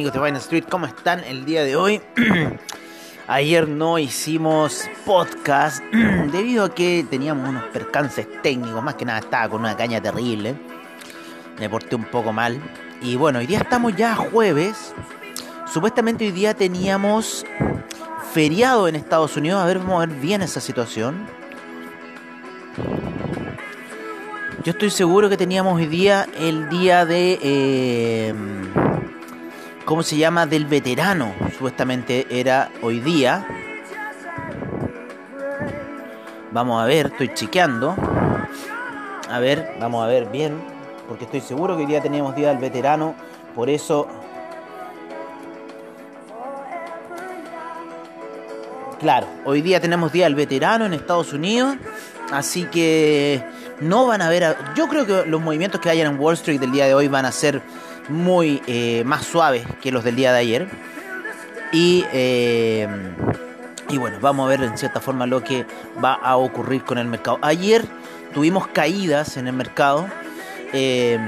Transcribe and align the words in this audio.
Amigos 0.00 0.14
de 0.14 0.20
Vine 0.20 0.38
Street, 0.38 0.64
¿cómo 0.70 0.86
están 0.86 1.22
el 1.24 1.44
día 1.44 1.62
de 1.62 1.76
hoy? 1.76 2.00
Ayer 3.28 3.68
no 3.68 3.98
hicimos 3.98 4.88
podcast 5.04 5.84
debido 6.32 6.64
a 6.64 6.74
que 6.74 7.04
teníamos 7.10 7.46
unos 7.46 7.64
percances 7.64 8.26
técnicos, 8.40 8.82
más 8.82 8.94
que 8.94 9.04
nada 9.04 9.18
estaba 9.18 9.50
con 9.50 9.60
una 9.60 9.76
caña 9.76 10.00
terrible. 10.00 10.54
Me 11.58 11.68
porté 11.68 11.96
un 11.96 12.04
poco 12.04 12.32
mal. 12.32 12.58
Y 13.02 13.16
bueno, 13.16 13.40
hoy 13.40 13.46
día 13.46 13.58
estamos 13.58 13.94
ya 13.94 14.14
jueves. 14.14 14.94
Supuestamente 15.70 16.24
hoy 16.24 16.32
día 16.32 16.54
teníamos 16.54 17.44
feriado 18.32 18.88
en 18.88 18.96
Estados 18.96 19.36
Unidos. 19.36 19.62
A 19.62 19.66
ver, 19.66 19.80
vamos 19.80 20.02
a 20.02 20.06
ver 20.06 20.16
bien 20.18 20.40
esa 20.40 20.62
situación. 20.62 21.26
Yo 24.64 24.70
estoy 24.70 24.88
seguro 24.88 25.28
que 25.28 25.36
teníamos 25.36 25.74
hoy 25.74 25.84
día 25.84 26.26
el 26.38 26.70
día 26.70 27.04
de... 27.04 27.38
Eh, 27.42 28.34
¿Cómo 29.90 30.04
se 30.04 30.16
llama? 30.16 30.46
Del 30.46 30.66
veterano. 30.66 31.34
Supuestamente 31.50 32.24
era 32.30 32.70
hoy 32.80 33.00
día. 33.00 33.44
Vamos 36.52 36.80
a 36.80 36.86
ver, 36.86 37.06
estoy 37.06 37.34
chequeando. 37.34 37.96
A 39.28 39.40
ver, 39.40 39.74
vamos 39.80 40.04
a 40.04 40.06
ver 40.06 40.26
bien. 40.26 40.62
Porque 41.08 41.24
estoy 41.24 41.40
seguro 41.40 41.76
que 41.76 41.82
hoy 41.82 41.88
día 41.88 42.00
teníamos 42.00 42.36
día 42.36 42.50
del 42.50 42.58
veterano. 42.58 43.16
Por 43.52 43.68
eso... 43.68 44.06
Claro, 49.00 49.26
hoy 49.44 49.60
día 49.60 49.80
tenemos 49.80 50.12
día 50.12 50.26
del 50.26 50.36
veterano 50.36 50.86
en 50.86 50.92
Estados 50.92 51.32
Unidos. 51.32 51.74
Así 52.30 52.62
que 52.66 53.42
no 53.80 54.06
van 54.06 54.22
a 54.22 54.28
ver... 54.28 54.56
Yo 54.76 54.86
creo 54.86 55.04
que 55.04 55.28
los 55.28 55.40
movimientos 55.40 55.80
que 55.80 55.90
hayan 55.90 56.14
en 56.14 56.20
Wall 56.20 56.34
Street 56.34 56.60
del 56.60 56.70
día 56.70 56.86
de 56.86 56.94
hoy 56.94 57.08
van 57.08 57.26
a 57.26 57.32
ser 57.32 57.60
muy 58.10 58.62
eh, 58.66 59.02
más 59.04 59.24
suaves 59.24 59.64
que 59.80 59.92
los 59.92 60.04
del 60.04 60.16
día 60.16 60.32
de 60.32 60.38
ayer. 60.38 60.68
Y, 61.72 62.04
eh, 62.12 62.88
y 63.88 63.98
bueno, 63.98 64.18
vamos 64.20 64.46
a 64.46 64.48
ver 64.48 64.62
en 64.62 64.76
cierta 64.76 65.00
forma 65.00 65.26
lo 65.26 65.42
que 65.42 65.66
va 66.02 66.14
a 66.14 66.36
ocurrir 66.36 66.84
con 66.84 66.98
el 66.98 67.06
mercado. 67.06 67.38
Ayer 67.42 67.84
tuvimos 68.34 68.68
caídas 68.68 69.36
en 69.36 69.46
el 69.46 69.52
mercado, 69.52 70.06
eh, 70.72 71.18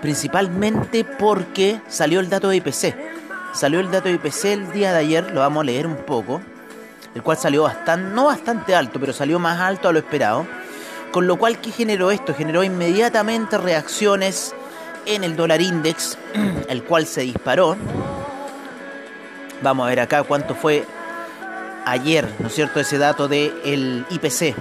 principalmente 0.00 1.04
porque 1.04 1.80
salió 1.88 2.20
el 2.20 2.28
dato 2.28 2.48
de 2.48 2.56
IPC. 2.56 2.94
Salió 3.52 3.80
el 3.80 3.90
dato 3.90 4.08
de 4.08 4.14
IPC 4.14 4.44
el 4.46 4.72
día 4.72 4.92
de 4.92 4.98
ayer, 4.98 5.32
lo 5.32 5.40
vamos 5.40 5.62
a 5.62 5.64
leer 5.64 5.86
un 5.86 5.96
poco, 5.96 6.40
el 7.14 7.22
cual 7.22 7.36
salió 7.36 7.62
bastante, 7.64 8.14
no 8.14 8.26
bastante 8.26 8.74
alto, 8.74 9.00
pero 9.00 9.12
salió 9.12 9.38
más 9.38 9.60
alto 9.60 9.88
a 9.88 9.92
lo 9.92 9.98
esperado. 9.98 10.46
Con 11.10 11.26
lo 11.26 11.36
cual, 11.36 11.58
¿qué 11.58 11.70
generó 11.70 12.10
esto? 12.10 12.34
Generó 12.34 12.62
inmediatamente 12.62 13.56
reacciones 13.56 14.54
en 15.06 15.24
el 15.24 15.34
dólar 15.36 15.60
index, 15.60 16.16
el 16.68 16.84
cual 16.84 17.06
se 17.06 17.22
disparó. 17.22 17.76
Vamos 19.62 19.86
a 19.86 19.88
ver 19.88 20.00
acá 20.00 20.22
cuánto 20.22 20.54
fue 20.54 20.84
ayer, 21.84 22.28
¿no 22.38 22.46
es 22.48 22.54
cierto? 22.54 22.80
Ese 22.80 22.98
dato 22.98 23.28
del 23.28 24.04
IPC. 24.10 24.54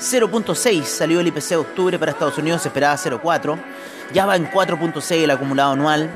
0.6 0.00 0.84
salió 0.84 1.20
el 1.20 1.26
IPC 1.26 1.48
de 1.48 1.56
octubre 1.56 1.98
para 1.98 2.12
Estados 2.12 2.38
Unidos, 2.38 2.62
se 2.62 2.68
esperaba 2.68 2.96
0.4. 2.96 3.58
Ya 4.12 4.26
va 4.26 4.36
en 4.36 4.48
4.6 4.50 5.24
el 5.24 5.30
acumulado 5.30 5.72
anual. 5.72 6.10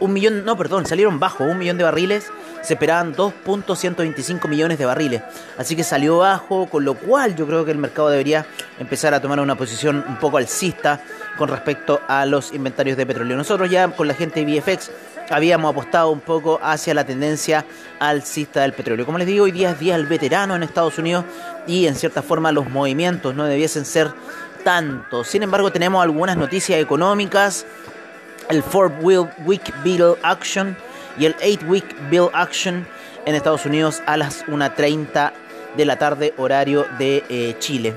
Un 0.00 0.12
millón, 0.12 0.44
no, 0.44 0.56
perdón, 0.56 0.86
salieron 0.86 1.20
bajo, 1.20 1.44
un 1.44 1.58
millón 1.58 1.78
de 1.78 1.84
barriles 1.84 2.30
se 2.62 2.74
esperaban 2.74 3.14
2.125 3.14 4.48
millones 4.48 4.78
de 4.78 4.84
barriles. 4.84 5.22
Así 5.56 5.76
que 5.76 5.84
salió 5.84 6.18
bajo, 6.18 6.66
con 6.66 6.84
lo 6.84 6.94
cual 6.94 7.34
yo 7.34 7.46
creo 7.46 7.64
que 7.64 7.70
el 7.70 7.78
mercado 7.78 8.10
debería 8.10 8.46
empezar 8.78 9.14
a 9.14 9.20
tomar 9.20 9.40
una 9.40 9.56
posición 9.56 10.04
un 10.06 10.16
poco 10.16 10.36
alcista 10.36 11.00
con 11.38 11.48
respecto 11.48 12.00
a 12.06 12.26
los 12.26 12.52
inventarios 12.52 12.96
de 12.96 13.06
petróleo. 13.06 13.36
Nosotros 13.36 13.70
ya 13.70 13.88
con 13.88 14.08
la 14.08 14.14
gente 14.14 14.44
de 14.44 14.60
VFX 14.60 14.90
habíamos 15.30 15.70
apostado 15.70 16.10
un 16.10 16.20
poco 16.20 16.58
hacia 16.62 16.92
la 16.92 17.04
tendencia 17.04 17.64
alcista 17.98 18.62
del 18.62 18.72
petróleo. 18.72 19.06
Como 19.06 19.18
les 19.18 19.26
digo, 19.26 19.44
hoy 19.44 19.52
día 19.52 19.70
es 19.70 19.78
día 19.78 19.96
del 19.96 20.06
veterano 20.06 20.56
en 20.56 20.62
Estados 20.62 20.98
Unidos 20.98 21.24
y 21.66 21.86
en 21.86 21.94
cierta 21.94 22.22
forma 22.22 22.52
los 22.52 22.68
movimientos 22.68 23.34
no 23.34 23.44
debiesen 23.44 23.84
ser 23.84 24.12
tantos. 24.64 25.28
Sin 25.28 25.42
embargo, 25.42 25.72
tenemos 25.72 26.02
algunas 26.02 26.36
noticias 26.36 26.78
económicas. 26.80 27.64
El 28.50 28.64
Ford 28.64 28.92
Week 29.00 29.72
Beetle 29.84 30.16
Action 30.22 30.76
y 31.18 31.26
el 31.26 31.36
8 31.36 31.66
Week 31.68 32.10
Bill 32.10 32.28
Action 32.32 32.86
en 33.24 33.34
Estados 33.36 33.64
Unidos 33.64 34.02
a 34.06 34.16
las 34.16 34.44
1.30 34.46 35.32
de 35.76 35.84
la 35.84 35.96
tarde, 35.96 36.34
horario 36.36 36.84
de 36.98 37.22
eh, 37.28 37.54
Chile. 37.60 37.94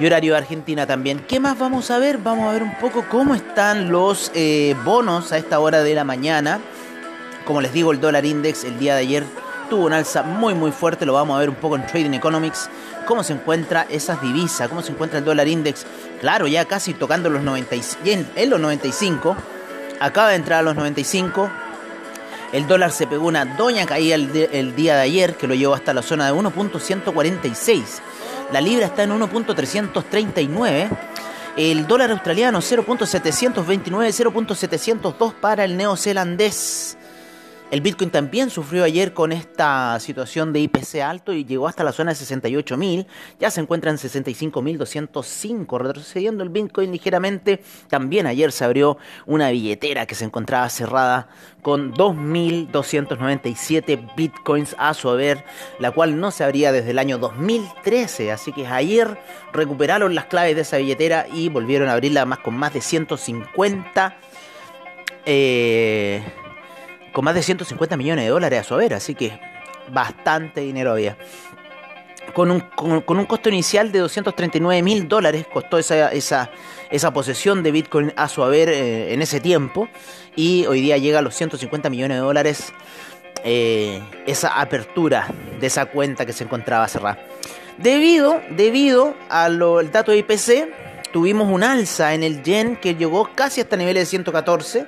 Y 0.00 0.06
horario 0.06 0.32
de 0.32 0.38
Argentina 0.38 0.86
también. 0.86 1.20
¿Qué 1.28 1.40
más 1.40 1.58
vamos 1.58 1.90
a 1.90 1.98
ver? 1.98 2.18
Vamos 2.18 2.48
a 2.48 2.52
ver 2.52 2.62
un 2.62 2.74
poco 2.76 3.04
cómo 3.10 3.34
están 3.34 3.92
los 3.92 4.32
eh, 4.34 4.74
bonos 4.84 5.30
a 5.32 5.36
esta 5.36 5.60
hora 5.60 5.82
de 5.82 5.94
la 5.94 6.04
mañana. 6.04 6.60
Como 7.44 7.60
les 7.60 7.72
digo, 7.72 7.92
el 7.92 8.00
dólar 8.00 8.24
index 8.24 8.64
el 8.64 8.78
día 8.78 8.94
de 8.94 9.02
ayer 9.02 9.24
tuvo 9.68 9.84
un 9.84 9.92
alza 9.92 10.22
muy 10.22 10.54
muy 10.54 10.72
fuerte. 10.72 11.04
Lo 11.04 11.12
vamos 11.12 11.36
a 11.36 11.40
ver 11.40 11.50
un 11.50 11.56
poco 11.56 11.76
en 11.76 11.86
Trading 11.86 12.14
Economics. 12.14 12.70
Cómo 13.06 13.22
se 13.22 13.34
encuentra 13.34 13.86
esas 13.90 14.20
divisas, 14.22 14.68
cómo 14.68 14.82
se 14.82 14.92
encuentra 14.92 15.18
el 15.18 15.24
dólar 15.24 15.48
index. 15.48 15.86
Claro, 16.20 16.46
ya 16.46 16.64
casi 16.64 16.94
tocando 16.94 17.30
los 17.30 17.42
95, 17.42 18.30
en 18.34 18.50
los 18.50 18.60
95. 18.60 19.36
Acaba 20.00 20.30
de 20.30 20.36
entrar 20.36 20.60
a 20.60 20.62
los 20.62 20.74
95 20.74 21.50
el 22.54 22.68
dólar 22.68 22.92
se 22.92 23.08
pegó 23.08 23.26
una 23.26 23.44
doña 23.44 23.84
caída 23.84 24.14
el, 24.14 24.76
día 24.76 24.94
de 24.94 25.02
ayer 25.02 25.34
que 25.34 25.48
lo 25.48 25.56
llevó 25.56 25.74
hasta 25.74 25.92
la 25.92 26.02
zona 26.02 26.26
de 26.26 26.32
1.146. 26.32 27.82
La 28.52 28.60
libra 28.60 28.86
está 28.86 29.02
en 29.02 29.10
1.339. 29.10 30.88
El 31.56 31.88
dólar 31.88 32.12
australiano 32.12 32.60
0.729, 32.60 33.90
0.702 33.90 35.34
para 35.34 35.64
el 35.64 35.76
neozelandés. 35.76 36.96
El 37.74 37.80
Bitcoin 37.80 38.10
también 38.10 38.50
sufrió 38.50 38.84
ayer 38.84 39.14
con 39.14 39.32
esta 39.32 39.98
situación 39.98 40.52
de 40.52 40.60
IPC 40.60 41.00
alto 41.02 41.32
y 41.32 41.44
llegó 41.44 41.66
hasta 41.66 41.82
la 41.82 41.90
zona 41.90 42.14
de 42.14 42.20
68.000. 42.20 43.04
Ya 43.40 43.50
se 43.50 43.60
encuentra 43.60 43.90
en 43.90 43.96
65.205, 43.96 45.80
retrocediendo 45.80 46.44
el 46.44 46.50
Bitcoin 46.50 46.92
ligeramente. 46.92 47.64
También 47.88 48.28
ayer 48.28 48.52
se 48.52 48.64
abrió 48.64 48.96
una 49.26 49.50
billetera 49.50 50.06
que 50.06 50.14
se 50.14 50.24
encontraba 50.24 50.68
cerrada 50.68 51.26
con 51.62 51.92
2.297 51.94 54.14
Bitcoins 54.14 54.76
a 54.78 54.94
su 54.94 55.08
haber, 55.08 55.44
la 55.80 55.90
cual 55.90 56.20
no 56.20 56.30
se 56.30 56.44
abría 56.44 56.70
desde 56.70 56.92
el 56.92 57.00
año 57.00 57.18
2013. 57.18 58.30
Así 58.30 58.52
que 58.52 58.68
ayer 58.68 59.18
recuperaron 59.52 60.14
las 60.14 60.26
claves 60.26 60.54
de 60.54 60.62
esa 60.62 60.76
billetera 60.76 61.26
y 61.32 61.48
volvieron 61.48 61.88
a 61.88 61.94
abrirla 61.94 62.24
más 62.24 62.38
con 62.38 62.54
más 62.54 62.72
de 62.72 62.80
150. 62.80 64.16
Eh, 65.26 66.22
con 67.14 67.24
más 67.24 67.34
de 67.34 67.42
150 67.42 67.96
millones 67.96 68.24
de 68.24 68.30
dólares 68.30 68.60
a 68.60 68.64
su 68.64 68.74
haber, 68.74 68.92
así 68.92 69.14
que 69.14 69.40
bastante 69.88 70.60
dinero 70.60 70.90
había. 70.90 71.16
Con 72.34 72.50
un, 72.50 72.60
con, 72.60 73.18
un 73.18 73.26
costo 73.26 73.48
inicial 73.48 73.92
de 73.92 74.00
239 74.00 74.82
mil 74.82 75.08
dólares 75.08 75.46
costó 75.50 75.78
esa, 75.78 76.10
esa, 76.10 76.50
esa, 76.90 77.12
posesión 77.12 77.62
de 77.62 77.70
Bitcoin 77.70 78.12
a 78.16 78.28
su 78.28 78.42
haber 78.42 78.68
eh, 78.68 79.14
en 79.14 79.22
ese 79.22 79.40
tiempo 79.40 79.88
y 80.34 80.66
hoy 80.66 80.80
día 80.80 80.98
llega 80.98 81.20
a 81.20 81.22
los 81.22 81.36
150 81.36 81.88
millones 81.90 82.16
de 82.16 82.22
dólares 82.22 82.72
eh, 83.44 84.02
esa 84.26 84.60
apertura 84.60 85.28
de 85.60 85.66
esa 85.68 85.86
cuenta 85.86 86.26
que 86.26 86.32
se 86.32 86.44
encontraba 86.44 86.88
cerrada. 86.88 87.18
Debido, 87.78 88.40
debido 88.50 89.14
al 89.28 89.92
dato 89.92 90.10
de 90.10 90.18
IPC, 90.18 91.12
tuvimos 91.12 91.48
un 91.48 91.62
alza 91.62 92.14
en 92.14 92.24
el 92.24 92.42
yen 92.42 92.74
que 92.74 92.96
llegó 92.96 93.30
casi 93.36 93.60
hasta 93.60 93.76
niveles 93.76 94.02
de 94.02 94.06
114 94.06 94.86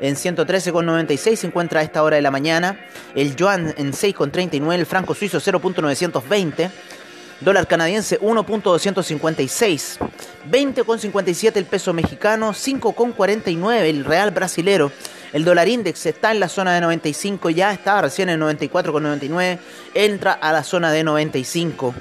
en 0.00 0.14
113,96 0.14 1.36
se 1.36 1.46
encuentra 1.46 1.80
a 1.80 1.82
esta 1.82 2.02
hora 2.02 2.16
de 2.16 2.22
la 2.22 2.30
mañana. 2.30 2.78
El 3.14 3.36
yuan 3.36 3.74
en 3.76 3.92
6,39, 3.92 4.74
el 4.74 4.86
franco 4.86 5.14
suizo 5.14 5.38
0.920. 5.38 6.70
Dólar 7.40 7.66
canadiense 7.66 8.18
1.256, 8.20 9.98
20.57 10.50 11.56
el 11.56 11.66
peso 11.66 11.92
mexicano, 11.92 12.52
5.49 12.52 13.82
el 13.82 14.04
real 14.06 14.30
brasilero. 14.30 14.90
El 15.34 15.44
dólar 15.44 15.68
index 15.68 16.06
está 16.06 16.30
en 16.30 16.40
la 16.40 16.48
zona 16.48 16.74
de 16.74 16.80
95, 16.80 17.50
ya 17.50 17.72
estaba 17.72 18.02
recién 18.02 18.30
en 18.30 18.40
94,99, 18.40 19.58
entra 19.92 20.32
a 20.32 20.50
la 20.52 20.64
zona 20.64 20.90
de 20.92 21.04
95. 21.04 21.94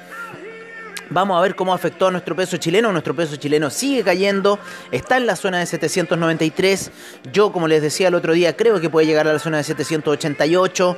Vamos 1.10 1.38
a 1.38 1.42
ver 1.42 1.56
cómo 1.56 1.74
afectó 1.74 2.08
a 2.08 2.12
nuestro 2.12 2.36
peso 2.36 2.58
chileno. 2.58 2.92
Nuestro 2.92 3.16
peso 3.16 3.36
chileno 3.36 3.70
sigue 3.70 4.04
cayendo, 4.04 4.60
está 4.92 5.18
en 5.18 5.28
la 5.28 5.36
zona 5.36 5.60
de 5.60 5.66
793. 5.66 6.92
Yo, 7.32 7.52
como 7.52 7.68
les 7.68 7.82
decía 7.82 8.08
el 8.08 8.16
otro 8.16 8.34
día, 8.34 8.56
creo 8.56 8.80
que 8.80 8.90
puede 8.90 9.06
llegar 9.06 9.28
a 9.28 9.34
la 9.34 9.40
zona 9.40 9.58
de 9.58 9.64
788. 9.64 10.98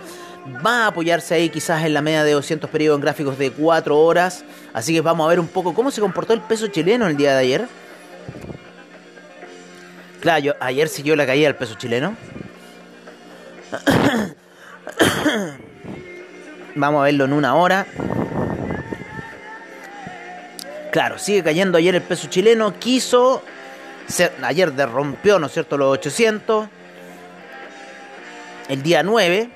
Va 0.65 0.85
a 0.85 0.87
apoyarse 0.87 1.35
ahí 1.35 1.49
quizás 1.49 1.83
en 1.83 1.93
la 1.93 2.01
media 2.01 2.23
de 2.23 2.31
200 2.31 2.69
periodos 2.69 2.97
en 2.97 3.01
gráficos 3.01 3.37
de 3.37 3.51
4 3.51 3.97
horas. 3.97 4.45
Así 4.73 4.93
que 4.93 5.01
vamos 5.01 5.25
a 5.25 5.29
ver 5.29 5.39
un 5.39 5.47
poco 5.47 5.73
cómo 5.73 5.91
se 5.91 5.99
comportó 5.99 6.33
el 6.33 6.41
peso 6.41 6.67
chileno 6.67 7.07
el 7.07 7.17
día 7.17 7.33
de 7.33 7.39
ayer. 7.39 7.67
Claro, 10.21 10.55
ayer 10.59 10.87
siguió 10.87 11.15
la 11.15 11.25
caída 11.25 11.47
del 11.47 11.55
peso 11.55 11.75
chileno. 11.75 12.15
Vamos 16.75 17.01
a 17.01 17.03
verlo 17.05 17.25
en 17.25 17.33
una 17.33 17.55
hora. 17.55 17.87
Claro, 20.91 21.19
sigue 21.19 21.43
cayendo 21.43 21.77
ayer 21.77 21.95
el 21.95 22.01
peso 22.01 22.27
chileno. 22.27 22.73
Quiso. 22.79 23.43
ayer 24.43 24.71
derrompió, 24.73 25.39
¿no 25.39 25.47
es 25.47 25.53
cierto?, 25.53 25.77
los 25.77 25.93
800. 25.93 26.69
El 28.69 28.83
día 28.83 29.03
9. 29.03 29.49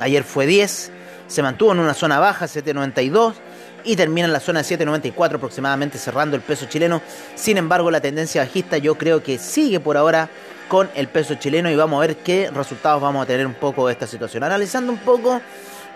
Ayer 0.00 0.24
fue 0.24 0.46
10. 0.46 0.90
Se 1.28 1.42
mantuvo 1.42 1.72
en 1.72 1.78
una 1.78 1.94
zona 1.94 2.18
baja, 2.18 2.46
792 2.46 3.36
y 3.84 3.96
termina 3.96 4.26
en 4.26 4.32
la 4.32 4.40
zona 4.40 4.62
de 4.62 4.78
7.94 4.78 5.36
aproximadamente 5.36 5.98
cerrando 5.98 6.36
el 6.36 6.42
peso 6.42 6.66
chileno. 6.66 7.00
Sin 7.34 7.56
embargo, 7.56 7.90
la 7.90 8.00
tendencia 8.00 8.42
bajista 8.42 8.78
yo 8.78 8.96
creo 8.96 9.22
que 9.22 9.38
sigue 9.38 9.80
por 9.80 9.96
ahora 9.96 10.28
con 10.68 10.90
el 10.94 11.08
peso 11.08 11.34
chileno 11.36 11.70
y 11.70 11.76
vamos 11.76 11.98
a 11.98 12.06
ver 12.06 12.16
qué 12.16 12.50
resultados 12.52 13.00
vamos 13.00 13.22
a 13.22 13.26
tener 13.26 13.46
un 13.46 13.54
poco 13.54 13.86
de 13.86 13.92
esta 13.92 14.06
situación. 14.06 14.42
Analizando 14.42 14.92
un 14.92 14.98
poco 14.98 15.40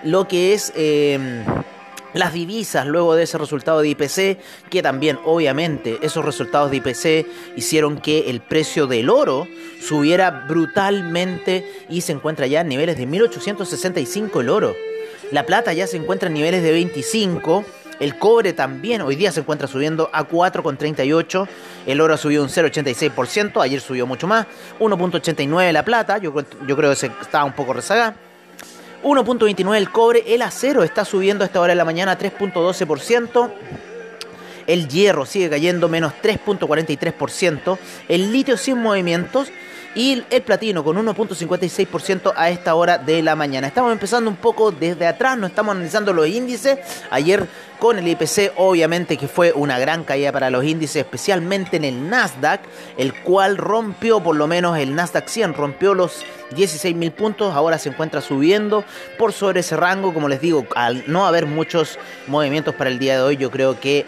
lo 0.05 0.27
que 0.29 0.55
es... 0.55 0.73
Eh, 0.75 1.45
las 2.17 2.33
divisas 2.33 2.87
luego 2.87 3.15
de 3.15 3.25
ese 3.25 3.39
resultado 3.39 3.81
de 3.81 3.89
IPC, 3.89 4.39
que 4.71 4.83
también 4.83 5.19
obviamente 5.25 5.99
esos 6.03 6.25
resultados 6.25 6.71
de 6.71 6.79
IPC 6.79 7.57
hicieron 7.57 7.99
que 7.99 8.31
el 8.31 8.41
precio 8.41 8.87
del 8.87 9.11
oro 9.11 9.47
subiera 9.81 10.47
brutalmente 10.49 11.65
y 11.89 12.01
se 12.01 12.13
encuentra 12.13 12.47
ya 12.47 12.63
en 12.63 12.69
niveles 12.69 12.97
de 12.97 13.07
1865 13.07 14.41
el 14.41 14.49
oro. 14.49 14.75
La 15.31 15.45
plata 15.45 15.73
ya 15.73 15.87
se 15.87 15.97
encuentra 15.97 16.29
en 16.29 16.35
niveles 16.35 16.63
de 16.63 16.73
25. 16.73 17.65
El 18.01 18.19
cobre 18.19 18.53
también 18.53 19.03
hoy 19.03 19.17
día 19.17 19.33
se 19.33 19.41
encuentra 19.41 19.69
subiendo 19.69 20.09
a 20.13 20.29
4,38. 20.29 21.49
El 21.87 22.01
oro 22.01 22.15
ha 22.15 22.19
subido 22.19 22.43
un 22.43 22.49
0,86%. 22.49 23.61
Ayer 23.63 23.81
subió 23.81 24.07
mucho 24.07 24.27
más. 24.27 24.47
1,89 24.79 25.73
la 25.73 25.85
plata. 25.85 26.19
Yo, 26.19 26.33
yo 26.67 26.77
creo 26.77 26.91
que 26.91 26.97
se 26.97 27.11
estaba 27.21 27.45
un 27.45 27.55
poco 27.55 27.73
rezagada. 27.73 28.17
1.29 29.07 29.77
el 29.77 29.91
cobre, 29.91 30.25
el 30.35 30.43
acero 30.43 30.83
está 30.83 31.05
subiendo 31.05 31.45
a 31.45 31.47
esta 31.47 31.61
hora 31.61 31.71
de 31.71 31.77
la 31.77 31.85
mañana 31.85 32.19
3.12%. 32.19 33.53
El 34.67 34.89
hierro 34.89 35.27
sigue 35.27 35.51
cayendo 35.51 35.89
menos 35.89 36.13
3.43%. 36.23 37.79
El 38.09 38.33
litio 38.33 38.57
sin 38.57 38.79
movimientos 38.79 39.51
y 39.97 40.23
el 40.29 40.43
platino 40.43 40.85
con 40.85 40.99
1.56% 40.99 42.35
a 42.37 42.51
esta 42.51 42.75
hora 42.75 42.99
de 42.99 43.23
la 43.23 43.35
mañana. 43.35 43.67
Estamos 43.67 43.91
empezando 43.91 44.29
un 44.29 44.37
poco 44.37 44.71
desde 44.71 45.07
atrás, 45.07 45.39
no 45.39 45.47
estamos 45.47 45.73
analizando 45.75 46.13
los 46.13 46.29
índices. 46.29 46.79
Ayer 47.11 47.47
con 47.79 47.99
el 47.99 48.07
IPC 48.07 48.53
obviamente 48.57 49.17
que 49.17 49.27
fue 49.27 49.53
una 49.53 49.79
gran 49.79 50.05
caída 50.05 50.33
para 50.33 50.51
los 50.51 50.65
índices, 50.65 50.97
especialmente 50.97 51.79
en 51.79 51.85
el 51.85 52.11
Nasdaq, 52.11 52.61
el 52.99 53.15
cual 53.23 53.57
rompió 53.57 54.23
por 54.23 54.37
lo 54.37 54.47
menos 54.47 54.79
el 54.79 54.95
Nasdaq 54.95 55.29
100, 55.29 55.55
rompió 55.55 55.95
los 55.95 56.25
16.000 56.55 57.13
puntos, 57.13 57.55
ahora 57.55 57.79
se 57.79 57.89
encuentra 57.89 58.21
subiendo 58.21 58.85
por 59.19 59.33
sobre 59.33 59.61
ese 59.61 59.77
rango, 59.77 60.15
como 60.15 60.29
les 60.29 60.41
digo, 60.41 60.67
al 60.75 61.05
no 61.07 61.27
haber 61.27 61.47
muchos 61.47 61.99
movimientos 62.27 62.75
para 62.75 62.91
el 62.91 62.99
día 62.99 63.17
de 63.17 63.23
hoy, 63.23 63.37
yo 63.37 63.51
creo 63.51 63.81
que 63.81 64.07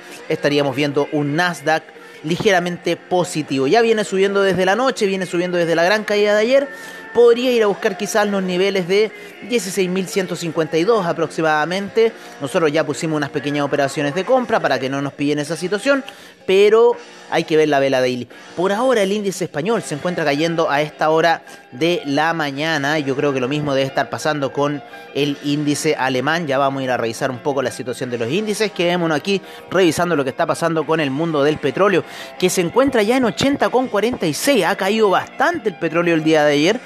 estaríamos 0.48 0.74
viendo 0.74 1.08
un 1.12 1.36
Nasdaq 1.36 1.82
ligeramente 2.24 2.96
positivo. 2.96 3.66
Ya 3.66 3.82
viene 3.82 4.02
subiendo 4.02 4.40
desde 4.40 4.64
la 4.64 4.76
noche, 4.76 5.04
viene 5.04 5.26
subiendo 5.26 5.58
desde 5.58 5.74
la 5.74 5.84
gran 5.84 6.04
caída 6.04 6.34
de 6.34 6.40
ayer. 6.40 6.68
Podría 7.12 7.52
ir 7.52 7.62
a 7.62 7.66
buscar 7.66 7.98
quizás 7.98 8.26
los 8.26 8.42
niveles 8.42 8.88
de 8.88 9.12
16.152 9.50 11.04
aproximadamente. 11.04 12.12
Nosotros 12.40 12.72
ya 12.72 12.86
pusimos 12.86 13.18
unas 13.18 13.28
pequeñas 13.28 13.66
operaciones 13.66 14.14
de 14.14 14.24
compra 14.24 14.58
para 14.58 14.78
que 14.78 14.88
no 14.88 15.02
nos 15.02 15.12
pillen 15.12 15.38
esa 15.38 15.54
situación, 15.54 16.02
pero 16.46 16.96
hay 17.30 17.44
que 17.44 17.56
ver 17.56 17.68
la 17.68 17.78
vela 17.78 18.00
daily. 18.00 18.28
Por 18.56 18.72
ahora 18.72 19.02
el 19.02 19.12
índice 19.12 19.44
español 19.44 19.82
se 19.82 19.94
encuentra 19.94 20.24
cayendo 20.24 20.70
a 20.70 20.82
esta 20.82 21.10
hora 21.10 21.42
de 21.72 22.02
la 22.04 22.32
mañana. 22.34 22.98
Yo 22.98 23.16
creo 23.16 23.32
que 23.32 23.40
lo 23.40 23.48
mismo 23.48 23.74
debe 23.74 23.86
estar 23.86 24.10
pasando 24.10 24.52
con 24.52 24.82
el 25.14 25.36
índice 25.44 25.94
alemán. 25.96 26.46
Ya 26.46 26.58
vamos 26.58 26.80
a 26.80 26.84
ir 26.84 26.90
a 26.90 26.96
revisar 26.96 27.30
un 27.30 27.38
poco 27.38 27.62
la 27.62 27.70
situación 27.70 28.10
de 28.10 28.18
los 28.18 28.30
índices. 28.30 28.72
Quedémonos 28.72 29.16
aquí 29.16 29.40
revisando 29.70 30.16
lo 30.16 30.24
que 30.24 30.30
está 30.30 30.46
pasando 30.46 30.86
con 30.86 31.00
el 31.00 31.10
mundo 31.10 31.42
del 31.42 31.58
petróleo, 31.58 32.04
que 32.38 32.50
se 32.50 32.60
encuentra 32.60 33.02
ya 33.02 33.16
en 33.16 33.24
80,46. 33.24 34.64
Ha 34.64 34.76
caído 34.76 35.10
bastante 35.10 35.68
el 35.68 35.76
petróleo 35.76 36.14
el 36.14 36.24
día 36.24 36.44
de 36.44 36.52
ayer. 36.52 36.80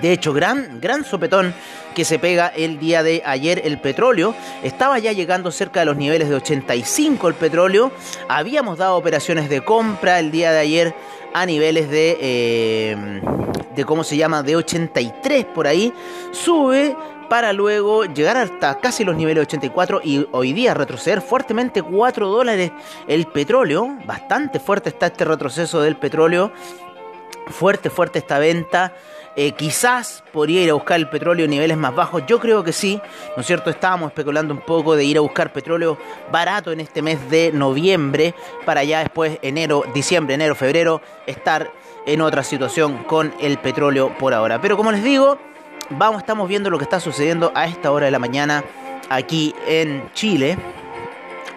De 0.00 0.12
hecho, 0.12 0.32
gran, 0.32 0.80
gran 0.80 1.04
sopetón 1.04 1.54
que 1.94 2.04
se 2.04 2.18
pega 2.18 2.48
el 2.48 2.78
día 2.78 3.02
de 3.02 3.22
ayer 3.24 3.62
el 3.64 3.78
petróleo. 3.78 4.34
Estaba 4.62 4.98
ya 4.98 5.12
llegando 5.12 5.50
cerca 5.50 5.80
de 5.80 5.86
los 5.86 5.96
niveles 5.96 6.28
de 6.28 6.36
85 6.36 7.28
el 7.28 7.34
petróleo. 7.34 7.92
Habíamos 8.28 8.78
dado 8.78 8.96
operaciones 8.96 9.48
de 9.48 9.62
compra 9.62 10.18
el 10.18 10.30
día 10.30 10.52
de 10.52 10.58
ayer 10.58 10.94
a 11.34 11.46
niveles 11.46 11.90
de, 11.90 12.18
eh, 12.20 13.20
de 13.74 13.84
¿cómo 13.84 14.04
se 14.04 14.16
llama? 14.16 14.42
De 14.42 14.56
83 14.56 15.44
por 15.46 15.66
ahí. 15.66 15.92
Sube 16.30 16.96
para 17.28 17.52
luego 17.52 18.04
llegar 18.04 18.36
hasta 18.36 18.78
casi 18.78 19.04
los 19.04 19.16
niveles 19.16 19.36
de 19.36 19.56
84 19.56 20.00
y 20.04 20.26
hoy 20.32 20.52
día 20.52 20.74
retroceder 20.74 21.22
fuertemente 21.22 21.82
4 21.82 22.28
dólares 22.28 22.72
el 23.06 23.26
petróleo. 23.26 23.98
Bastante 24.04 24.60
fuerte 24.60 24.90
está 24.90 25.06
este 25.06 25.24
retroceso 25.24 25.80
del 25.80 25.96
petróleo. 25.96 26.52
Fuerte, 27.46 27.90
fuerte 27.90 28.18
esta 28.18 28.38
venta. 28.38 28.94
Eh, 29.34 29.52
quizás 29.52 30.22
podría 30.30 30.62
ir 30.62 30.70
a 30.70 30.74
buscar 30.74 30.98
el 30.98 31.08
petróleo 31.08 31.46
a 31.46 31.48
niveles 31.48 31.76
más 31.76 31.94
bajos. 31.94 32.22
Yo 32.26 32.38
creo 32.38 32.62
que 32.62 32.72
sí, 32.72 33.00
¿no 33.34 33.40
es 33.40 33.46
cierto? 33.46 33.70
Estábamos 33.70 34.08
especulando 34.08 34.52
un 34.52 34.60
poco 34.60 34.94
de 34.94 35.04
ir 35.04 35.16
a 35.16 35.20
buscar 35.20 35.52
petróleo 35.52 35.96
barato 36.30 36.70
en 36.70 36.80
este 36.80 37.00
mes 37.00 37.30
de 37.30 37.50
noviembre 37.52 38.34
para 38.66 38.84
ya 38.84 38.98
después 39.00 39.38
enero, 39.40 39.84
diciembre, 39.94 40.34
enero, 40.34 40.54
febrero 40.54 41.00
estar 41.26 41.72
en 42.06 42.20
otra 42.20 42.42
situación 42.42 43.04
con 43.04 43.32
el 43.40 43.58
petróleo 43.58 44.16
por 44.18 44.34
ahora. 44.34 44.60
Pero 44.60 44.76
como 44.76 44.92
les 44.92 45.02
digo, 45.02 45.38
vamos, 45.90 46.20
estamos 46.20 46.46
viendo 46.46 46.68
lo 46.68 46.76
que 46.76 46.84
está 46.84 47.00
sucediendo 47.00 47.52
a 47.54 47.66
esta 47.66 47.90
hora 47.90 48.06
de 48.06 48.12
la 48.12 48.18
mañana 48.18 48.64
aquí 49.08 49.54
en 49.66 50.10
Chile 50.12 50.58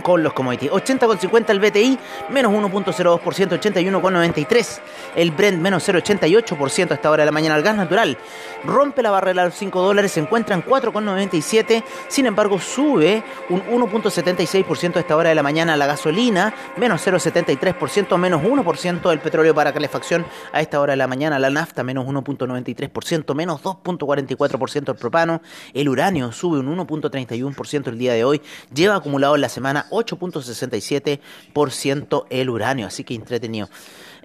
con 0.01 0.23
los 0.23 0.33
commodities. 0.33 0.71
80,50 0.71 1.49
el 1.49 1.59
BTI, 1.59 1.99
menos 2.29 2.51
1.02%, 2.51 3.19
81,93. 3.19 4.79
El 5.15 5.31
Brent, 5.31 5.61
menos 5.61 5.87
0,88% 5.87 6.91
a 6.91 6.93
esta 6.95 7.09
hora 7.09 7.23
de 7.23 7.25
la 7.25 7.31
mañana. 7.31 7.55
El 7.55 7.63
gas 7.63 7.75
natural 7.75 8.17
rompe 8.63 9.01
la 9.01 9.11
barrera 9.11 9.43
de 9.43 9.49
los 9.49 9.57
5 9.57 9.81
dólares, 9.81 10.11
se 10.11 10.19
encuentra 10.19 10.55
en 10.55 10.63
4,97. 10.63 11.83
Sin 12.07 12.25
embargo, 12.25 12.59
sube 12.59 13.23
un 13.49 13.61
1.76% 13.65 14.97
a 14.97 14.99
esta 14.99 15.15
hora 15.15 15.29
de 15.29 15.35
la 15.35 15.43
mañana. 15.43 15.75
La 15.77 15.85
gasolina, 15.85 16.53
menos 16.77 17.05
0,73%, 17.05 18.17
menos 18.17 18.41
1% 18.41 19.11
el 19.11 19.19
petróleo 19.19 19.53
para 19.53 19.73
calefacción 19.73 20.25
a 20.51 20.61
esta 20.61 20.79
hora 20.79 20.93
de 20.93 20.97
la 20.97 21.07
mañana. 21.07 21.39
La 21.39 21.49
nafta, 21.49 21.83
menos 21.83 22.05
1.93%, 22.05 23.33
menos 23.33 23.61
2.44% 23.63 24.89
el 24.89 24.95
propano. 24.95 25.41
El 25.73 25.89
uranio 25.89 26.31
sube 26.31 26.59
un 26.59 26.77
1.31% 26.77 27.87
el 27.87 27.97
día 27.97 28.13
de 28.13 28.23
hoy. 28.23 28.41
Lleva 28.73 28.95
acumulado 28.95 29.35
en 29.35 29.41
la 29.41 29.49
semana 29.49 29.84
8.67% 29.89 32.25
el 32.29 32.49
uranio, 32.49 32.87
así 32.87 33.03
que 33.03 33.15
entretenido. 33.15 33.69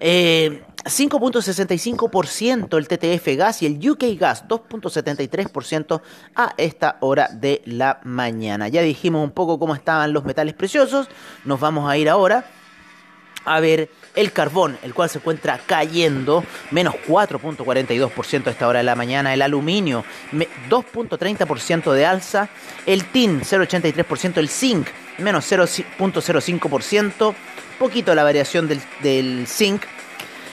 5.65% 0.01 2.75
eh, 2.75 2.79
el 2.79 2.89
TTF 2.89 3.37
gas 3.37 3.63
y 3.63 3.67
el 3.67 3.91
UK 3.91 4.05
gas 4.19 4.49
2.73% 4.49 6.01
a 6.35 6.55
esta 6.57 6.97
hora 7.01 7.29
de 7.29 7.61
la 7.67 8.01
mañana. 8.05 8.69
Ya 8.69 8.81
dijimos 8.83 9.23
un 9.23 9.33
poco 9.33 9.59
cómo 9.59 9.75
estaban 9.75 10.13
los 10.13 10.25
metales 10.25 10.55
preciosos, 10.55 11.09
nos 11.45 11.61
vamos 11.61 11.91
a 11.91 11.99
ir 11.99 12.09
ahora 12.09 12.47
a 13.45 13.61
ver 13.61 13.91
el 14.15 14.33
carbón, 14.33 14.79
el 14.83 14.95
cual 14.95 15.09
se 15.09 15.19
encuentra 15.19 15.61
cayendo, 15.67 16.45
menos 16.71 16.95
4.42% 17.07 18.47
a 18.47 18.51
esta 18.51 18.69
hora 18.69 18.79
de 18.79 18.85
la 18.85 18.97
mañana, 18.97 19.33
el 19.33 19.43
aluminio, 19.43 20.05
2.30% 20.69 21.93
de 21.93 22.07
alza, 22.07 22.49
el 22.87 23.05
tin, 23.07 23.41
0.83%, 23.41 24.39
el 24.39 24.49
zinc, 24.49 24.89
menos 25.21 25.51
0.05%, 25.51 27.35
poquito 27.79 28.15
la 28.15 28.25
variación 28.25 28.69
del, 28.69 28.81
del 29.03 29.47
zinc, 29.47 29.83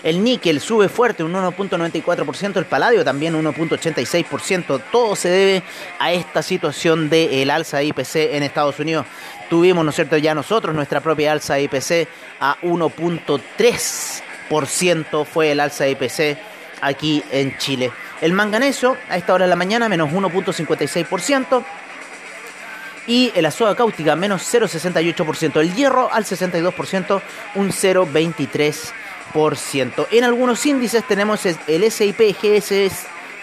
el 0.04 0.24
níquel 0.24 0.62
sube 0.62 0.90
fuerte, 0.90 1.24
un 1.24 1.34
1.94%. 1.34 2.58
El 2.58 2.66
paladio 2.66 3.04
también 3.04 3.34
1.86%. 3.34 4.80
Todo 4.92 5.16
se 5.16 5.30
debe 5.30 5.64
a 6.00 6.12
esta 6.12 6.44
situación 6.44 7.10
del 7.10 7.50
alza 7.50 7.78
de 7.78 7.86
IPC 7.86 8.16
en 8.34 8.44
Estados 8.44 8.78
Unidos. 8.80 9.08
Tuvimos, 9.50 9.84
¿no 9.84 9.90
es 9.90 9.96
cierto?, 9.96 10.18
ya 10.18 10.36
nosotros 10.36 10.76
nuestra 10.76 11.02
propia 11.02 11.32
alza 11.32 11.56
de 11.56 11.64
IPC 11.64 12.08
a 12.40 12.58
1.3% 12.62 15.26
fue 15.26 15.52
el 15.52 15.60
alza 15.60 15.86
de 15.86 15.92
IPC 15.92 16.38
aquí 16.82 17.24
en 17.32 17.58
Chile. 17.58 17.92
El 18.22 18.34
manganeso 18.34 18.96
a 19.10 19.18
esta 19.18 19.34
hora 19.34 19.46
de 19.46 19.50
la 19.50 19.56
mañana 19.56 19.90
menos 19.90 20.12
1.56%. 20.12 21.66
y 23.08 23.32
la 23.42 23.50
soda 23.52 23.76
cáustica 23.76 24.16
menos 24.16 24.44
0,68%. 24.54 25.60
El 25.62 25.74
hierro 25.74 26.14
al 26.14 26.26
62%, 26.26 27.22
un 27.56 27.70
0,23%. 27.70 30.08
En 30.12 30.24
algunos 30.24 30.64
índices 30.66 31.06
tenemos 31.08 31.46
el 31.46 31.92
SIP 31.92 32.20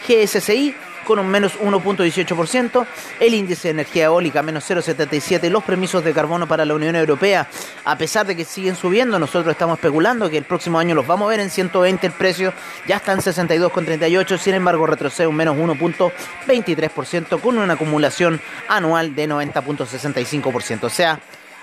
GSCI 0.06 0.75
con 1.05 1.19
un 1.19 1.29
menos 1.29 1.59
1.18%, 1.61 2.87
el 3.21 3.35
índice 3.35 3.69
de 3.69 3.73
energía 3.73 4.07
eólica 4.07 4.43
menos 4.43 4.69
0.77%, 4.69 5.49
los 5.51 5.63
permisos 5.65 6.05
de 6.05 6.13
carbono 6.13 6.49
para 6.49 6.65
la 6.65 6.75
Unión 6.75 6.97
Europea, 6.97 7.49
a 7.85 7.97
pesar 7.97 8.27
de 8.27 8.37
que 8.37 8.45
siguen 8.45 8.77
subiendo, 8.77 9.19
nosotros 9.19 9.53
estamos 9.53 9.79
especulando 9.79 10.31
que 10.31 10.39
el 10.39 10.45
próximo 10.45 10.79
año 10.79 10.95
los 10.95 11.07
vamos 11.07 11.27
a 11.27 11.31
ver 11.31 11.41
en 11.41 11.51
120 11.51 12.07
el 12.07 12.13
precio, 12.13 12.53
ya 12.87 12.97
está 12.97 13.13
en 13.13 13.21
62.38, 13.21 14.39
sin 14.39 14.55
embargo 14.55 14.87
retrocede 14.87 15.27
un 15.27 15.37
menos 15.37 15.57
1.23% 15.57 17.41
con 17.41 17.59
una 17.59 17.75
acumulación 17.75 18.41
anual 18.69 19.15
de 19.15 19.29
90.65%, 19.29 20.85
o 20.85 20.91
sea, 20.91 21.21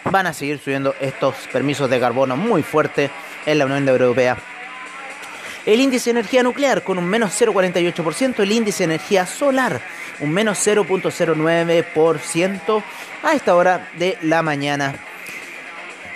van 0.10 0.28
a 0.28 0.34
seguir 0.34 0.60
subiendo 0.60 0.96
estos 1.00 1.36
permisos 1.52 1.90
de 1.90 2.00
carbono 2.00 2.36
muy 2.36 2.64
fuerte 2.64 3.12
en 3.46 3.58
la 3.60 3.66
Unión 3.66 3.88
Europea. 3.88 4.38
El 5.66 5.80
índice 5.80 6.12
de 6.12 6.20
energía 6.20 6.44
nuclear 6.44 6.84
con 6.84 6.98
un 6.98 7.06
menos 7.06 7.40
0,48%. 7.40 8.40
El 8.40 8.52
índice 8.52 8.80
de 8.80 8.96
energía 8.96 9.26
solar 9.26 9.82
un 10.22 10.32
menos 10.32 10.66
0,09% 10.66 12.84
a 13.24 13.34
esta 13.34 13.56
hora 13.56 13.90
de 13.98 14.18
la 14.22 14.42
mañana. 14.42 14.96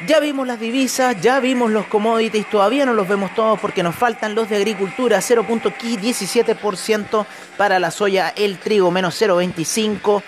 Ya 0.08 0.20
vimos 0.20 0.46
las 0.46 0.60
divisas, 0.60 1.20
ya 1.22 1.40
vimos 1.40 1.72
los 1.72 1.88
commodities, 1.88 2.50
todavía 2.50 2.86
no 2.86 2.94
los 2.94 3.08
vemos 3.08 3.34
todos 3.34 3.58
porque 3.60 3.82
nos 3.82 3.96
faltan 3.96 4.36
los 4.36 4.50
de 4.50 4.58
agricultura, 4.58 5.20
0.17% 5.20 7.26
para 7.58 7.80
la 7.80 7.92
soya, 7.92 8.34
el 8.36 8.58
trigo 8.58 8.92
menos 8.92 9.20
0.25%. 9.20 10.22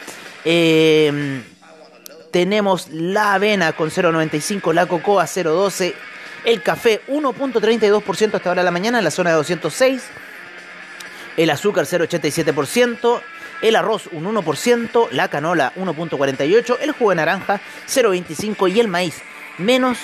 Eh, 0.46 1.42
tenemos 2.32 2.88
la 2.90 3.34
avena 3.34 3.74
con 3.74 3.90
0.95, 3.90 4.74
la 4.74 4.86
cocoa 4.86 5.26
0.12, 5.26 5.94
el 6.44 6.62
café 6.62 7.02
1.32% 7.08 8.36
hasta 8.36 8.50
ahora 8.50 8.62
de 8.62 8.66
la 8.66 8.72
mañana 8.72 8.98
en 9.00 9.04
la 9.04 9.12
zona 9.12 9.32
de 9.32 9.38
206. 9.38 10.04
El 11.38 11.50
azúcar 11.50 11.86
0.87%. 11.86 13.22
El 13.62 13.76
arroz 13.76 14.10
un 14.12 14.26
1%. 14.26 15.10
La 15.12 15.30
canola 15.30 15.74
1.48%. 15.76 16.78
El 16.82 16.92
jugo 16.92 17.12
de 17.12 17.18
naranja 17.18 17.62
0.25%. 17.88 18.74
Y 18.74 18.80
el 18.80 18.88
maíz 18.88 19.22
menos 19.58 19.98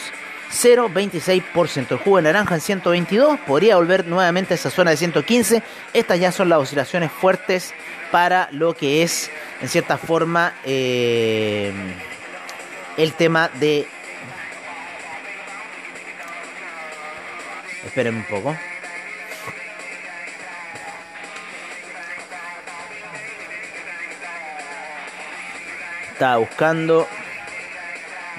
0.26%. 0.52 1.92
El 1.92 1.98
jugo 1.98 2.18
de 2.18 2.24
naranja 2.24 2.56
en 2.56 2.62
122 2.62 3.40
podría 3.42 3.76
volver 3.78 4.06
nuevamente 4.06 4.54
a 4.54 4.56
esa 4.56 4.70
zona 4.70 4.92
de 4.92 4.98
115. 4.98 5.64
Estas 5.94 6.20
ya 6.20 6.32
son 6.32 6.50
las 6.50 6.60
oscilaciones 6.60 7.12
fuertes 7.12 7.74
para 8.12 8.48
lo 8.52 8.76
que 8.76 9.02
es, 9.02 9.32
en 9.62 9.70
cierta 9.70 9.98
forma, 9.98 10.54
eh, 10.64 11.74
el 12.98 13.14
tema 13.14 13.50
de 13.60 13.88
Esperen 17.86 18.16
un 18.16 18.24
poco. 18.24 18.56
Estaba 26.12 26.38
buscando 26.38 27.08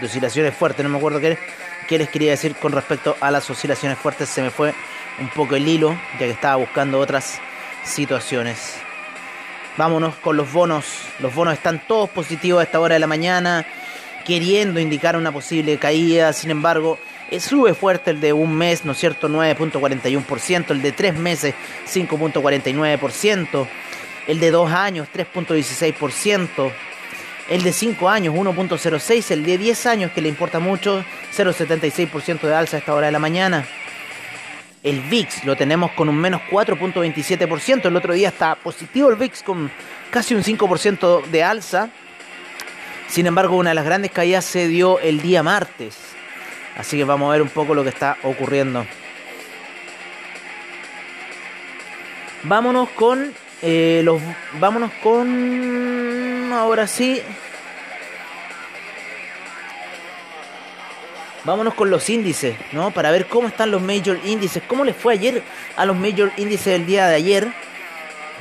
de 0.01 0.07
oscilaciones 0.07 0.55
fuertes, 0.55 0.83
no 0.85 0.91
me 0.91 0.97
acuerdo 0.97 1.21
qué, 1.21 1.39
qué 1.89 1.99
les 1.99 2.09
quería 2.09 2.31
decir 2.31 2.55
con 2.57 2.73
respecto 2.73 3.17
a 3.21 3.31
las 3.31 3.49
oscilaciones 3.51 3.99
fuertes. 3.99 4.29
Se 4.29 4.43
me 4.43 4.51
fue 4.51 4.75
un 5.21 5.29
poco 5.29 5.57
el 5.57 5.67
hilo, 5.67 5.99
ya 6.15 6.21
que 6.21 6.31
estaba 6.31 6.57
buscando 6.57 6.99
otras 6.99 7.41
situaciones. 7.85 8.77
Vámonos 9.77 10.15
con 10.17 10.37
los 10.37 10.53
bonos. 10.53 10.87
Los 11.19 11.35
bonos 11.35 11.55
están 11.55 11.83
todos 11.87 12.09
positivos 12.11 12.61
a 12.61 12.65
esta 12.65 12.81
hora 12.81 12.95
de 12.95 13.01
la 13.01 13.07
mañana, 13.07 13.67
queriendo 14.25 14.81
indicar 14.81 15.17
una 15.17 15.33
posible 15.33 15.79
caída. 15.79 16.33
Sin 16.33 16.51
embargo, 16.51 16.99
sube 17.38 17.75
fuerte 17.75 18.11
el 18.11 18.21
de 18.21 18.33
un 18.33 18.54
mes, 18.54 18.85
¿no 18.85 18.93
es 18.93 18.99
cierto? 18.99 19.28
9.41%, 19.28 20.71
el 20.71 20.83
de 20.83 20.93
tres 20.93 21.16
meses 21.16 21.54
5.49%, 21.87 23.66
el 24.26 24.40
de 24.40 24.50
dos 24.50 24.71
años 24.71 25.09
3.16%, 25.14 26.73
el 27.49 27.62
de 27.62 27.73
cinco 27.73 28.09
años 28.09 28.35
1.06%, 28.35 29.31
el 29.33 29.45
de 29.45 29.59
10 29.59 29.87
años 29.87 30.12
que 30.12 30.23
le 30.23 30.28
importa 30.28 30.61
mucho 30.61 31.04
0.76% 31.37 32.40
de 32.40 32.54
alza 32.54 32.76
a 32.76 32.81
esta 32.81 32.95
hora 32.95 33.07
de 33.07 33.12
la 33.12 33.19
mañana. 33.19 33.66
El 34.83 35.00
VIX 35.00 35.45
lo 35.45 35.57
tenemos 35.57 35.93
con 35.93 36.09
un 36.09 36.16
menos 36.16 36.43
4.27%, 36.50 37.87
el 37.87 37.97
otro 37.97 38.12
día 38.12 38.28
está 38.28 38.54
positivo 38.54 39.09
el 39.09 39.16
VIX 39.16 39.43
con 39.43 39.71
casi 40.11 40.35
un 40.35 40.43
5% 40.43 41.25
de 41.26 41.43
alza. 41.43 41.90
Sin 43.09 43.26
embargo, 43.26 43.57
una 43.57 43.71
de 43.71 43.75
las 43.75 43.85
grandes 43.85 44.11
caídas 44.11 44.45
se 44.45 44.69
dio 44.69 44.99
el 45.00 45.21
día 45.21 45.43
martes 45.43 46.13
Así 46.76 46.97
que 46.97 47.04
vamos 47.04 47.28
a 47.28 47.33
ver 47.33 47.43
un 47.43 47.49
poco 47.49 47.75
lo 47.75 47.83
que 47.83 47.90
está 47.90 48.16
ocurriendo. 48.23 48.87
Vámonos 52.43 52.88
con 52.90 53.33
eh, 53.62 54.02
los. 54.04 54.21
Vámonos 54.59 54.90
con. 55.02 56.52
Ahora 56.52 56.87
sí. 56.87 57.23
Vámonos 61.45 61.75
con 61.75 61.90
los 61.90 62.09
índices, 62.09 62.57
¿no? 62.73 62.90
Para 62.90 63.11
ver 63.11 63.26
cómo 63.26 63.49
están 63.49 63.71
los 63.71 63.83
major 63.83 64.19
índices. 64.25 64.62
¿Cómo 64.66 64.85
les 64.85 64.97
fue 64.97 65.12
ayer 65.12 65.43
a 65.76 65.85
los 65.85 65.97
major 65.97 66.33
índices 66.38 66.73
del 66.73 66.87
día 66.87 67.07
de 67.07 67.16
ayer? 67.16 67.52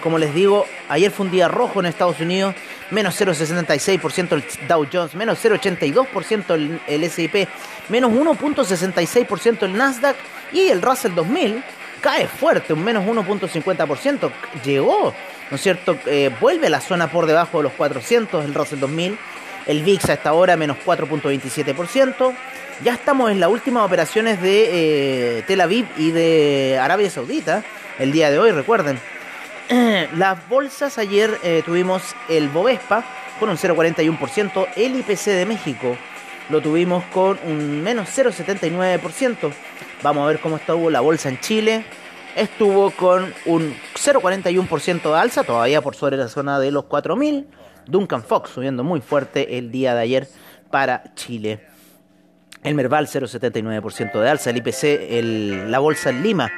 Como 0.01 0.17
les 0.17 0.33
digo, 0.33 0.65
ayer 0.89 1.11
fue 1.11 1.25
un 1.25 1.31
día 1.31 1.49
rojo 1.49 1.81
en 1.81 1.85
Estados 1.85 2.19
Unidos 2.21 2.55
menos 2.93 3.19
0,66% 3.19 4.33
el 4.33 4.67
Dow 4.67 4.87
Jones, 4.91 5.15
menos 5.15 5.43
0,82% 5.43 6.53
el, 6.53 6.79
el 6.87 7.03
S&P, 7.03 7.47
menos 7.89 8.11
1,66% 8.11 9.63
el 9.63 9.77
Nasdaq 9.77 10.15
y 10.51 10.67
el 10.69 10.81
Russell 10.81 11.13
2000 11.13 11.63
cae 12.01 12.27
fuerte, 12.27 12.73
un 12.73 12.83
menos 12.83 13.05
1.50%, 13.05 14.29
llegó, 14.65 15.13
¿no 15.49 15.55
es 15.55 15.61
cierto? 15.61 15.97
Eh, 16.05 16.29
vuelve 16.41 16.67
a 16.67 16.69
la 16.69 16.81
zona 16.81 17.09
por 17.09 17.25
debajo 17.25 17.59
de 17.59 17.63
los 17.63 17.73
400, 17.73 18.43
el 18.43 18.53
Russell 18.53 18.79
2000, 18.79 19.17
el 19.67 19.83
VIX 19.83 20.09
a 20.09 20.13
esta 20.13 20.33
hora 20.33 20.57
menos 20.57 20.77
4.27%, 20.85 22.33
ya 22.83 22.93
estamos 22.93 23.31
en 23.31 23.39
las 23.39 23.49
últimas 23.49 23.85
operaciones 23.85 24.41
de 24.41 25.37
eh, 25.37 25.43
Tel 25.43 25.61
Aviv 25.61 25.85
y 25.97 26.11
de 26.11 26.77
Arabia 26.81 27.09
Saudita, 27.09 27.63
el 27.99 28.11
día 28.11 28.29
de 28.29 28.37
hoy, 28.37 28.51
recuerden, 28.51 28.99
las 30.17 30.45
bolsas 30.49 30.97
ayer 30.97 31.39
eh, 31.41 31.63
tuvimos 31.65 32.01
el 32.27 32.49
Bovespa 32.49 33.05
con 33.39 33.47
un 33.47 33.55
0,41%, 33.55 34.67
el 34.75 34.95
IPC 34.97 35.25
de 35.27 35.45
México 35.45 35.97
lo 36.50 36.62
tuvimos 36.62 37.03
con 37.05 37.39
un 37.45 37.81
menos 37.81 38.09
0,79%. 38.09 39.53
Vamos 40.01 40.23
a 40.23 40.27
ver 40.27 40.39
cómo 40.39 40.57
estuvo 40.57 40.89
la 40.89 41.01
bolsa 41.01 41.29
en 41.29 41.39
Chile. 41.39 41.85
Estuvo 42.35 42.91
con 42.91 43.33
un 43.45 43.75
0,41% 43.95 45.01
de 45.03 45.17
alza, 45.17 45.43
todavía 45.43 45.81
por 45.81 45.95
sobre 45.95 46.17
la 46.17 46.27
zona 46.27 46.59
de 46.59 46.71
los 46.71 46.85
4.000. 46.85 47.45
Duncan 47.85 48.23
Fox 48.23 48.51
subiendo 48.51 48.83
muy 48.83 49.01
fuerte 49.01 49.57
el 49.57 49.71
día 49.71 49.93
de 49.93 50.01
ayer 50.01 50.27
para 50.71 51.13
Chile. 51.15 51.65
El 52.63 52.75
Merval 52.75 53.07
0,79% 53.07 54.19
de 54.19 54.29
alza, 54.29 54.50
el 54.50 54.57
IPC, 54.57 54.83
el, 54.83 55.71
la 55.71 55.79
bolsa 55.79 56.09
en 56.09 56.23
Lima 56.23 56.51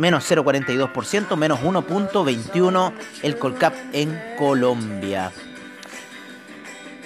menos 0.00 0.30
0,42%, 0.30 1.36
menos 1.36 1.60
1.21 1.60 2.92
el 3.22 3.36
Colcap 3.36 3.74
en 3.92 4.18
Colombia. 4.38 5.30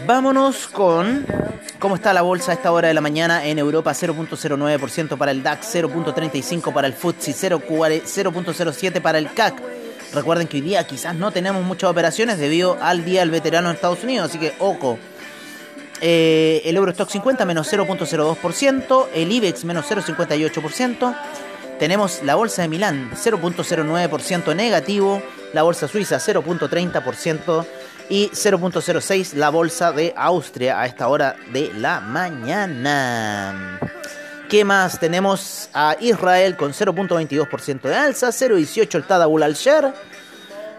Vámonos 0.07 0.67
con 0.67 1.25
cómo 1.79 1.95
está 1.95 2.13
la 2.13 2.23
bolsa 2.23 2.51
a 2.51 2.55
esta 2.55 2.73
hora 2.73 2.89
de 2.89 2.95
la 2.95 3.01
mañana 3.01 3.47
en 3.47 3.59
Europa, 3.59 3.93
0.09% 3.93 5.17
para 5.17 5.31
el 5.31 5.43
DAX, 5.43 5.75
0.35 5.75 6.73
para 6.73 6.89
el 6.89 6.93
FTSE, 6.93 7.51
0.07 7.51 9.01
para 9.01 9.19
el 9.19 9.33
CAC. 9.33 9.63
Recuerden 10.13 10.47
que 10.47 10.59
hoy 10.59 10.61
día 10.61 10.87
quizás 10.87 11.15
no 11.15 11.31
tenemos 11.31 11.65
muchas 11.65 11.91
operaciones 11.91 12.39
debido 12.39 12.77
al 12.83 13.05
Día 13.05 13.21
del 13.21 13.31
Veterano 13.31 13.71
en 13.71 13.77
Estados 13.77 14.05
Unidos, 14.05 14.29
así 14.29 14.39
que 14.39 14.53
ojo. 14.59 14.99
Eh, 16.01 16.61
el 16.65 16.77
Eurostock 16.77 17.09
50 17.09 17.47
menos 17.47 17.73
0.02%, 17.73 19.07
el 19.15 19.33
IBEX 19.33 19.65
menos 19.65 19.87
0.58%, 19.91 21.17
tenemos 21.79 22.23
la 22.23 22.35
bolsa 22.35 22.63
de 22.63 22.69
Milán 22.69 23.11
0.09% 23.13 24.55
negativo, 24.55 25.23
la 25.55 25.63
bolsa 25.63 25.89
suiza 25.89 26.19
0.30% 26.19 27.65
y 28.09 28.29
0.06 28.29 29.35
la 29.35 29.51
bolsa 29.51 29.93
de 29.93 30.15
Austria 30.17 30.81
a 30.81 30.87
esta 30.87 31.09
hora 31.09 31.37
de 31.53 31.75
la 31.75 32.01
mañana. 32.01 33.79
¿Qué 34.49 34.65
más? 34.65 34.99
Tenemos 35.01 35.69
a 35.73 35.97
Israel 36.01 36.57
con 36.57 36.73
0.22% 36.73 37.83
de 37.83 37.95
alza, 37.95 38.29
0.18 38.29 38.95
el 38.95 39.05
Tadabul 39.05 39.43
al-Sher, 39.43 39.93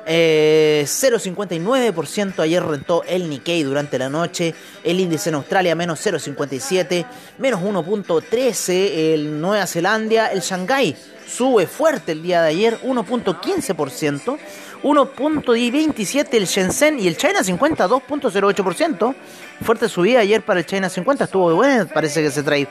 0,59% 0.05 2.39
ayer 2.39 2.63
rentó 2.63 3.03
el 3.03 3.27
Nikkei 3.27 3.63
durante 3.63 3.97
la 3.97 4.07
noche, 4.07 4.53
el 4.83 4.99
índice 4.99 5.29
en 5.29 5.35
Australia 5.35 5.73
menos 5.75 6.05
0,57, 6.05 7.07
menos 7.39 7.61
1,13 7.61 9.13
el 9.13 9.41
Nueva 9.41 9.65
Zelanda, 9.65 10.31
el 10.31 10.41
Shanghai 10.41 10.95
sube 11.27 11.65
fuerte 11.65 12.11
el 12.11 12.21
día 12.21 12.43
de 12.43 12.49
ayer, 12.49 12.77
1.15%, 12.83 14.37
1.27 14.85 16.27
el 16.33 16.45
Shenzhen 16.45 16.99
y 16.99 17.07
el 17.07 17.17
China 17.17 17.43
50 17.43 17.87
2.08%. 17.87 19.15
Fuerte 19.63 19.89
subida 19.89 20.19
ayer 20.19 20.43
para 20.43 20.59
el 20.59 20.67
China 20.67 20.89
50, 20.89 21.23
estuvo 21.23 21.55
bueno, 21.55 21.87
parece 21.87 22.21
que 22.21 22.29
se 22.29 22.43
trae. 22.43 22.67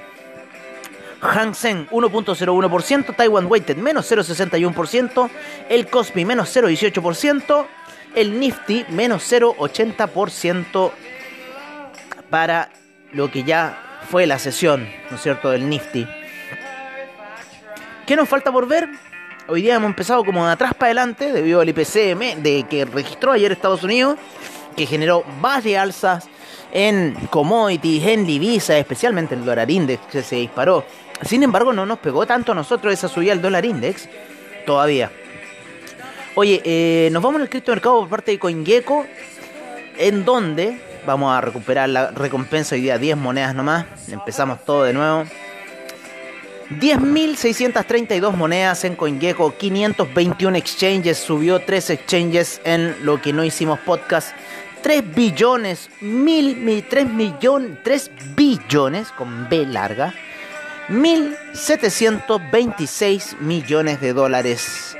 Hang 1.20 1.56
Seng 1.56 1.88
1.01%, 1.90 3.16
Taiwan 3.16 3.46
Weighted 3.46 3.78
menos 3.78 4.08
0.61%, 4.12 5.28
el 5.68 5.88
Cospi 5.88 6.24
menos 6.24 6.54
0.18%, 6.54 7.66
el 8.14 8.38
Nifty 8.38 8.86
menos 8.90 9.32
0.80% 9.32 10.92
para 12.30 12.70
lo 13.10 13.28
que 13.32 13.42
ya 13.42 14.02
fue 14.08 14.28
la 14.28 14.38
sesión, 14.38 14.88
¿no 15.10 15.16
es 15.16 15.22
cierto?, 15.22 15.50
del 15.50 15.68
Nifty. 15.68 16.06
¿Qué 18.06 18.14
nos 18.14 18.28
falta 18.28 18.52
por 18.52 18.68
ver? 18.68 18.88
Hoy 19.46 19.60
día 19.60 19.74
hemos 19.74 19.90
empezado 19.90 20.24
como 20.24 20.46
de 20.46 20.52
atrás 20.52 20.72
para 20.72 20.86
adelante 20.86 21.30
debido 21.30 21.60
al 21.60 21.68
IPCM 21.68 22.42
de 22.42 22.64
que 22.68 22.86
registró 22.86 23.32
ayer 23.32 23.52
Estados 23.52 23.82
Unidos, 23.82 24.16
que 24.74 24.86
generó 24.86 25.22
varias 25.42 25.82
alzas 25.82 26.28
en 26.72 27.14
commodities, 27.28 28.06
en 28.06 28.24
divisas, 28.24 28.76
especialmente 28.76 29.34
el 29.34 29.44
dólar 29.44 29.70
index 29.70 30.00
que 30.06 30.22
se 30.22 30.36
disparó. 30.36 30.86
Sin 31.20 31.42
embargo, 31.42 31.74
no 31.74 31.84
nos 31.84 31.98
pegó 31.98 32.24
tanto 32.24 32.52
a 32.52 32.54
nosotros 32.54 32.94
esa 32.94 33.06
subida 33.06 33.32
del 33.32 33.42
dólar 33.42 33.66
index 33.66 34.08
todavía. 34.64 35.12
Oye, 36.36 36.62
eh, 36.64 37.10
nos 37.12 37.22
vamos 37.22 37.42
al 37.42 37.50
criptomercado 37.50 38.00
por 38.00 38.08
parte 38.08 38.30
de 38.32 38.38
CoinGecko, 38.38 39.04
en 39.98 40.24
donde 40.24 40.80
vamos 41.06 41.36
a 41.36 41.42
recuperar 41.42 41.90
la 41.90 42.10
recompensa 42.12 42.76
hoy 42.76 42.80
día 42.80 42.96
10 42.96 43.18
monedas 43.18 43.54
nomás. 43.54 43.84
Empezamos 44.10 44.64
todo 44.64 44.84
de 44.84 44.94
nuevo. 44.94 45.24
10.632 46.70 48.34
monedas 48.34 48.84
en 48.84 48.96
CoinGecko, 48.96 49.56
521 49.56 50.56
exchanges, 50.56 51.18
subió 51.18 51.60
3 51.60 51.90
exchanges 51.90 52.60
en 52.64 52.96
lo 53.04 53.20
que 53.20 53.32
no 53.32 53.44
hicimos 53.44 53.78
podcast. 53.80 54.34
3 54.82 55.14
billones, 55.14 55.90
mil, 56.00 56.84
3 56.88 57.08
millones, 57.08 57.78
3 57.82 58.10
billones 58.36 59.10
con 59.12 59.48
B 59.48 59.66
larga, 59.66 60.14
1.726 60.88 63.38
millones 63.38 64.00
de 64.00 64.12
dólares 64.12 64.96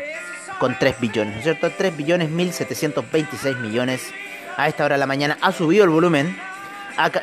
con 0.59 0.79
3 0.79 1.01
billones, 1.01 1.35
¿no 1.35 1.39
es 1.39 1.45
cierto? 1.45 1.71
3 1.71 1.97
billones 1.97 2.31
1.726 2.31 3.59
millones 3.59 4.13
a 4.57 4.69
esta 4.69 4.85
hora 4.85 4.95
de 4.95 5.01
la 5.01 5.07
mañana. 5.07 5.37
Ha 5.43 5.53
subido 5.53 5.85
el 5.85 5.91
volumen, 5.91 6.35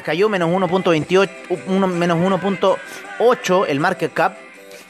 cayó 0.04 0.30
menos 0.30 0.50
1.28, 0.50 1.88
menos 1.88 2.18
1.8 2.18 3.66
el 3.68 3.80
market 3.80 4.14
cap. 4.14 4.38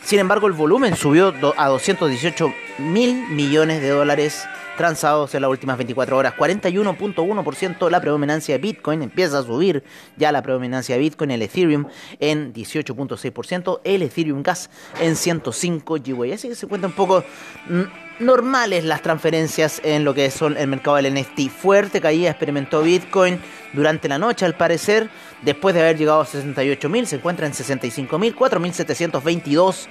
Sin 0.03 0.19
embargo, 0.19 0.47
el 0.47 0.53
volumen 0.53 0.95
subió 0.95 1.33
a 1.57 1.67
218 1.67 2.53
mil 2.79 3.27
millones 3.29 3.81
de 3.81 3.89
dólares 3.89 4.45
transados 4.81 5.35
en 5.35 5.43
las 5.43 5.51
últimas 5.51 5.77
24 5.77 6.17
horas. 6.17 6.33
41.1% 6.35 7.89
la 7.91 8.01
predominancia 8.01 8.55
de 8.55 8.59
Bitcoin 8.59 9.03
empieza 9.03 9.37
a 9.37 9.43
subir 9.43 9.83
ya 10.17 10.31
la 10.31 10.41
predominancia 10.41 10.95
de 10.95 11.01
Bitcoin, 11.01 11.29
el 11.29 11.43
Ethereum 11.43 11.85
en 12.19 12.51
18.6%, 12.51 13.81
el 13.83 14.01
Ethereum 14.01 14.41
Gas 14.41 14.71
en 14.99 15.15
105 15.15 15.97
GWay. 16.03 16.31
Así 16.31 16.49
que 16.49 16.55
se 16.55 16.65
cuenta 16.65 16.87
un 16.87 16.93
poco 16.93 17.23
mm, 17.69 18.23
normales 18.25 18.83
las 18.83 19.03
transferencias 19.03 19.81
en 19.83 20.03
lo 20.03 20.15
que 20.15 20.31
son 20.31 20.57
el 20.57 20.65
mercado 20.65 20.95
del 20.95 21.13
NFT. 21.13 21.51
Fuerte 21.51 22.01
caída 22.01 22.31
experimentó 22.31 22.81
Bitcoin 22.81 23.39
durante 23.73 24.09
la 24.09 24.17
noche 24.17 24.45
al 24.45 24.55
parecer. 24.55 25.11
Después 25.43 25.75
de 25.75 25.81
haber 25.81 25.97
llegado 25.99 26.21
a 26.21 26.25
68.000 26.25 27.05
se 27.05 27.17
encuentra 27.17 27.45
en 27.45 27.53
65.000, 27.53 28.33
4.722 28.33 29.87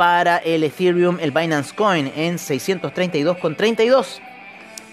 para 0.00 0.38
el 0.38 0.64
Ethereum, 0.64 1.18
el 1.20 1.30
Binance 1.30 1.74
Coin 1.74 2.10
en 2.16 2.38
632,32. 2.38 4.20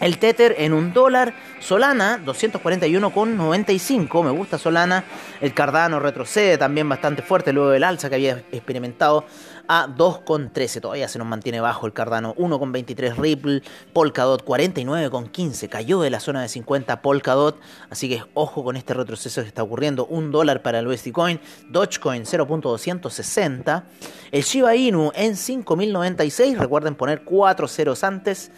El 0.01 0.17
Tether 0.17 0.55
en 0.57 0.73
un 0.73 0.91
dólar. 0.91 1.33
Solana 1.61 2.19
241,95. 2.25 4.25
Me 4.25 4.31
gusta 4.31 4.57
Solana. 4.57 5.05
El 5.39 5.53
Cardano 5.53 6.01
retrocede 6.01 6.57
también 6.57 6.89
bastante 6.89 7.21
fuerte 7.21 7.53
luego 7.53 7.69
del 7.69 7.85
alza 7.85 8.09
que 8.09 8.15
había 8.15 8.43
experimentado 8.51 9.23
a 9.67 9.87
2,13. 9.87 10.81
Todavía 10.81 11.07
se 11.07 11.19
nos 11.19 11.27
mantiene 11.27 11.59
bajo 11.59 11.85
el 11.85 11.93
Cardano. 11.93 12.35
1,23 12.35 13.15
Ripple. 13.15 13.63
Polkadot 13.93 14.45
49,15. 14.45 15.69
Cayó 15.69 16.01
de 16.01 16.09
la 16.09 16.19
zona 16.19 16.41
de 16.41 16.49
50 16.49 17.01
Polkadot. 17.01 17.59
Así 17.89 18.09
que 18.09 18.23
ojo 18.33 18.63
con 18.63 18.75
este 18.75 18.93
retroceso 18.93 19.41
que 19.41 19.47
está 19.47 19.63
ocurriendo. 19.63 20.05
Un 20.05 20.31
dólar 20.31 20.61
para 20.61 20.79
el 20.79 20.87
USD 20.87 21.11
Coin. 21.11 21.39
Dogecoin 21.69 22.23
0.260. 22.23 23.83
El 24.31 24.43
Shiba 24.43 24.75
Inu 24.75 25.11
en 25.15 25.33
5.096. 25.33 26.57
Recuerden 26.57 26.95
poner 26.95 27.23
4 27.23 27.67
ceros 27.67 28.03
antes. 28.03 28.51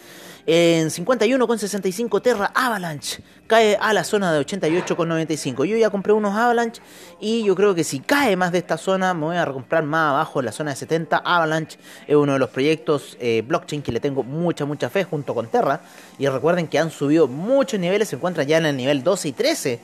En 0.45 0.87
51,65 0.87 2.21
Terra 2.21 2.51
Avalanche 2.55 3.21
cae 3.47 3.77
a 3.81 3.93
la 3.93 4.03
zona 4.03 4.31
de 4.31 4.39
88,95. 4.39 5.65
Yo 5.65 5.75
ya 5.75 5.89
compré 5.89 6.13
unos 6.13 6.35
Avalanche 6.35 6.81
y 7.19 7.43
yo 7.43 7.55
creo 7.55 7.73
que 7.75 7.83
si 7.83 7.99
cae 7.99 8.35
más 8.35 8.51
de 8.51 8.59
esta 8.59 8.77
zona 8.77 9.13
me 9.13 9.25
voy 9.25 9.37
a 9.37 9.45
comprar 9.45 9.83
más 9.83 10.11
abajo 10.11 10.39
en 10.39 10.45
la 10.45 10.51
zona 10.51 10.71
de 10.71 10.77
70. 10.77 11.17
Avalanche 11.17 11.77
es 12.07 12.15
uno 12.15 12.33
de 12.33 12.39
los 12.39 12.49
proyectos 12.49 13.17
eh, 13.19 13.43
blockchain 13.45 13.81
que 13.81 13.91
le 13.91 13.99
tengo 13.99 14.23
mucha, 14.23 14.65
mucha 14.65 14.89
fe 14.89 15.03
junto 15.03 15.33
con 15.33 15.47
Terra. 15.47 15.81
Y 16.17 16.27
recuerden 16.27 16.67
que 16.67 16.79
han 16.79 16.91
subido 16.91 17.27
muchos 17.27 17.79
niveles, 17.79 18.09
se 18.09 18.15
encuentran 18.15 18.47
ya 18.47 18.57
en 18.57 18.67
el 18.67 18.77
nivel 18.77 19.03
12 19.03 19.27
y 19.27 19.31
13. 19.31 19.79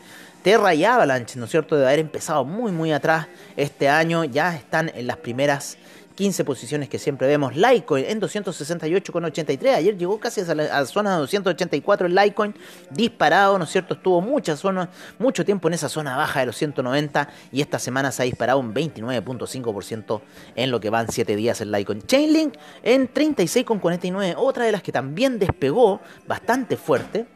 Terra 0.46 0.76
y 0.76 0.86
Avalanche, 0.86 1.39
¿no 1.39 1.46
es 1.46 1.52
cierto? 1.52 1.76
De 1.76 1.88
haber 1.88 1.98
empezado 1.98 2.46
muy, 2.46 2.72
muy 2.72 2.91
atrás 2.91 3.26
este 3.58 3.89
año, 3.89 4.26
ya 4.26 4.56
están 4.56 4.91
en 4.94 5.08
las 5.08 5.18
primeras 5.18 5.80
15 6.15 6.45
posiciones 6.45 6.89
que 6.89 6.97
siempre 6.97 7.28
vemos. 7.28 7.56
Litecoin 7.56 8.06
en 8.06 8.21
268,83. 8.21 9.75
Ayer 9.75 9.97
llegó 9.97 10.19
casi 10.19 10.41
a 10.41 10.56
la, 10.56 10.86
zona 10.86 11.13
de 11.13 11.17
284 11.19 12.08
el 12.08 12.15
Litecoin. 12.15 12.56
Disparado, 12.89 13.58
¿no 13.58 13.65
es 13.65 13.69
cierto? 13.69 13.95
Estuvo 13.95 14.21
mucha 14.21 14.56
zona, 14.56 14.89
mucho 15.19 15.45
tiempo 15.45 15.67
en 15.67 15.75
esa 15.75 15.89
zona 15.89 16.15
baja 16.15 16.39
de 16.39 16.47
los 16.47 16.56
190. 16.56 17.30
Y 17.51 17.62
esta 17.62 17.80
semana 17.80 18.12
se 18.12 18.23
ha 18.23 18.25
disparado 18.25 18.60
un 18.60 18.73
29.5% 18.73 20.21
en 20.56 20.71
lo 20.71 20.80
que 20.80 20.89
van 20.89 21.12
7 21.12 21.36
días 21.36 21.62
el 21.62 21.71
Litecoin. 21.71 22.01
Chainlink 22.01 22.56
en 22.84 23.13
36,49. 23.13 24.36
Otra 24.38 24.65
de 24.65 24.71
las 24.71 24.82
que 24.82 24.91
también 24.91 25.38
despegó 25.38 26.01
bastante 26.28 26.78
fuerte 26.78 27.35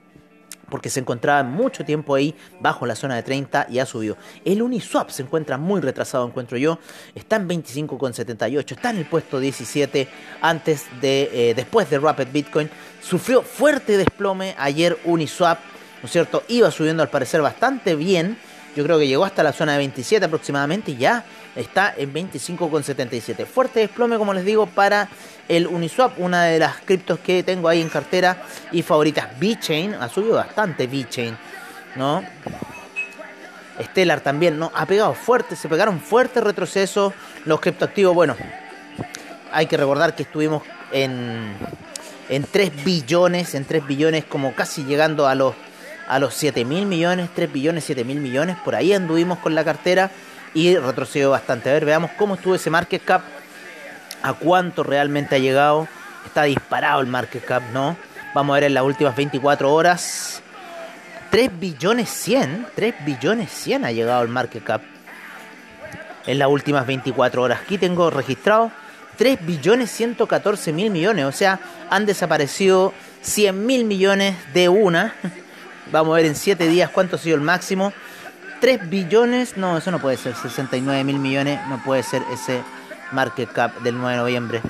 porque 0.69 0.89
se 0.89 0.99
encontraba 0.99 1.43
mucho 1.43 1.85
tiempo 1.85 2.15
ahí 2.15 2.35
bajo 2.59 2.85
la 2.85 2.95
zona 2.95 3.15
de 3.15 3.23
30 3.23 3.67
y 3.69 3.79
ha 3.79 3.85
subido. 3.85 4.17
El 4.45 4.61
Uniswap 4.61 5.09
se 5.09 5.23
encuentra 5.23 5.57
muy 5.57 5.81
retrasado, 5.81 6.25
encuentro 6.25 6.57
yo. 6.57 6.79
Está 7.15 7.37
en 7.37 7.47
25,78, 7.47 8.71
está 8.71 8.89
en 8.91 8.97
el 8.97 9.05
puesto 9.05 9.39
17 9.39 10.07
antes 10.41 10.85
de, 11.01 11.29
eh, 11.33 11.53
después 11.53 11.89
de 11.89 11.99
Rapid 11.99 12.27
Bitcoin. 12.31 12.69
Sufrió 13.01 13.41
fuerte 13.41 13.97
desplome 13.97 14.55
ayer 14.57 14.97
Uniswap, 15.05 15.59
¿no 16.01 16.05
es 16.05 16.11
cierto? 16.11 16.43
Iba 16.47 16.71
subiendo 16.71 17.03
al 17.03 17.09
parecer 17.09 17.41
bastante 17.41 17.95
bien. 17.95 18.37
Yo 18.75 18.83
creo 18.83 18.99
que 18.99 19.07
llegó 19.07 19.25
hasta 19.25 19.43
la 19.43 19.51
zona 19.51 19.73
de 19.73 19.79
27 19.79 20.25
aproximadamente 20.25 20.91
y 20.91 20.97
ya 20.97 21.25
está 21.59 21.93
en 21.95 22.13
25,77. 22.13 23.45
Fuerte 23.45 23.81
desplome, 23.81 24.17
como 24.17 24.33
les 24.33 24.45
digo, 24.45 24.65
para 24.65 25.09
el 25.47 25.67
Uniswap, 25.67 26.19
una 26.19 26.45
de 26.45 26.59
las 26.59 26.77
criptos 26.77 27.19
que 27.19 27.43
tengo 27.43 27.67
ahí 27.67 27.81
en 27.81 27.89
cartera 27.89 28.43
y 28.71 28.81
favoritas. 28.81 29.27
chain 29.59 29.93
ha 29.93 30.07
subido 30.09 30.35
bastante 30.35 30.89
chain 31.09 31.37
¿no? 31.95 32.23
Stellar 33.81 34.21
también, 34.21 34.59
¿no? 34.59 34.71
Ha 34.73 34.85
pegado 34.85 35.13
fuerte, 35.13 35.55
se 35.55 35.67
pegaron 35.69 35.99
fuertes 35.99 36.43
retrocesos 36.43 37.13
los 37.45 37.59
criptoactivos. 37.59 38.13
Bueno, 38.13 38.35
hay 39.51 39.67
que 39.67 39.77
recordar 39.77 40.15
que 40.15 40.23
estuvimos 40.23 40.63
en, 40.91 41.53
en 42.29 42.43
3 42.43 42.83
billones, 42.83 43.55
en 43.55 43.65
3 43.65 43.85
billones, 43.87 44.25
como 44.25 44.53
casi 44.53 44.83
llegando 44.83 45.27
a 45.27 45.35
los, 45.35 45.55
a 46.07 46.19
los 46.19 46.33
7 46.35 46.65
mil 46.65 46.85
millones, 46.85 47.29
3 47.33 47.51
billones, 47.51 47.85
7 47.85 48.03
mil 48.03 48.19
millones. 48.19 48.57
Por 48.63 48.75
ahí 48.75 48.93
anduvimos 48.93 49.39
con 49.39 49.55
la 49.55 49.63
cartera 49.63 50.11
y 50.53 50.75
retrocedió 50.77 51.31
bastante. 51.31 51.69
A 51.69 51.73
ver, 51.73 51.85
veamos 51.85 52.11
cómo 52.17 52.35
estuvo 52.35 52.55
ese 52.55 52.69
market 52.69 53.03
cap, 53.03 53.21
a 54.21 54.33
cuánto 54.33 54.83
realmente 54.83 55.35
ha 55.35 55.39
llegado. 55.39 55.87
Está 56.25 56.43
disparado 56.43 57.01
el 57.01 57.07
market 57.07 57.43
cap, 57.43 57.63
¿no? 57.73 57.97
Vamos 58.33 58.53
a 58.53 58.55
ver 58.55 58.63
en 58.65 58.73
las 58.73 58.83
últimas 58.83 59.15
24 59.15 59.73
horas. 59.73 60.41
3 61.31 61.59
billones 61.59 62.09
100, 62.09 62.67
3 62.75 62.95
billones 63.05 63.51
100 63.51 63.85
ha 63.85 63.91
llegado 63.91 64.23
el 64.23 64.29
market 64.29 64.63
cap 64.63 64.81
en 66.25 66.39
las 66.39 66.47
últimas 66.47 66.85
24 66.85 67.41
horas. 67.41 67.59
Aquí 67.61 67.77
tengo 67.77 68.09
registrado 68.09 68.71
3 69.17 69.45
billones 69.45 69.91
114 69.91 70.71
mil 70.73 70.91
millones, 70.91 71.25
o 71.25 71.31
sea, 71.31 71.59
han 71.89 72.05
desaparecido 72.05 72.93
100 73.21 73.65
mil 73.65 73.85
millones 73.85 74.35
de 74.53 74.69
una. 74.69 75.13
Vamos 75.91 76.13
a 76.13 76.17
ver 76.17 76.25
en 76.25 76.35
7 76.35 76.67
días 76.67 76.89
cuánto 76.89 77.15
ha 77.15 77.19
sido 77.19 77.35
el 77.35 77.41
máximo. 77.41 77.93
3 78.59 78.89
billones, 78.89 79.57
no, 79.57 79.77
eso 79.77 79.91
no 79.91 79.99
puede 79.99 80.17
ser, 80.17 80.35
69 80.35 81.03
mil 81.03 81.19
millones, 81.19 81.59
no 81.67 81.81
puede 81.83 82.03
ser 82.03 82.21
ese 82.31 82.61
market 83.11 83.51
cap 83.51 83.79
del 83.81 83.97
9 83.97 84.11
de 84.11 84.17
noviembre. 84.17 84.61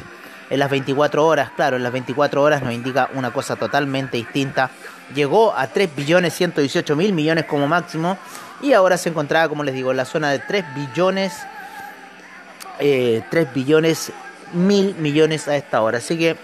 en 0.49 0.58
las 0.58 0.69
24 0.71 1.25
horas. 1.25 1.52
Claro, 1.56 1.78
en 1.78 1.84
las 1.84 1.91
24 1.91 2.41
horas 2.41 2.63
nos 2.63 2.73
indica 2.73 3.10
una 3.13 3.32
cosa 3.32 3.56
totalmente 3.56 4.17
distinta. 4.17 4.71
Llegó 5.13 5.56
a 5.56 5.67
3 5.67 5.95
billones 5.95 6.34
118 6.34 6.95
mil 6.95 7.13
millones 7.13 7.45
como 7.45 7.67
máximo 7.67 8.17
y 8.62 8.73
ahora 8.73 8.97
se 8.97 9.10
encontraba, 9.10 9.47
como 9.47 9.63
les 9.63 9.75
digo, 9.75 9.91
en 9.91 9.97
la 9.97 10.06
zona 10.06 10.32
de 10.32 10.39
3 10.39 10.65
billones, 10.75 11.34
3 12.78 12.80
eh, 12.80 13.47
billones 13.54 14.12
mil 14.54 14.95
millones 14.95 15.47
a 15.47 15.56
esta 15.56 15.82
hora. 15.82 15.99
Así 15.99 16.17
que 16.17 16.36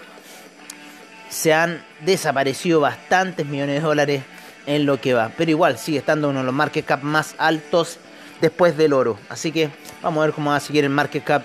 se 1.28 1.52
han 1.52 1.82
desaparecido 2.00 2.80
bastantes 2.80 3.44
millones 3.46 3.76
de 3.76 3.80
dólares 3.80 4.22
en 4.66 4.86
lo 4.86 5.00
que 5.00 5.14
va. 5.14 5.30
Pero 5.36 5.50
igual 5.50 5.78
sigue 5.78 5.98
estando 5.98 6.28
uno 6.28 6.40
de 6.40 6.44
los 6.44 6.54
market 6.54 6.84
cap 6.84 7.02
más 7.02 7.34
altos 7.38 7.98
después 8.40 8.76
del 8.76 8.92
oro. 8.92 9.18
Así 9.28 9.52
que 9.52 9.70
vamos 10.02 10.22
a 10.22 10.26
ver 10.26 10.34
cómo 10.34 10.50
va 10.50 10.56
a 10.56 10.60
seguir 10.60 10.84
el 10.84 10.90
market 10.90 11.24
cap 11.24 11.42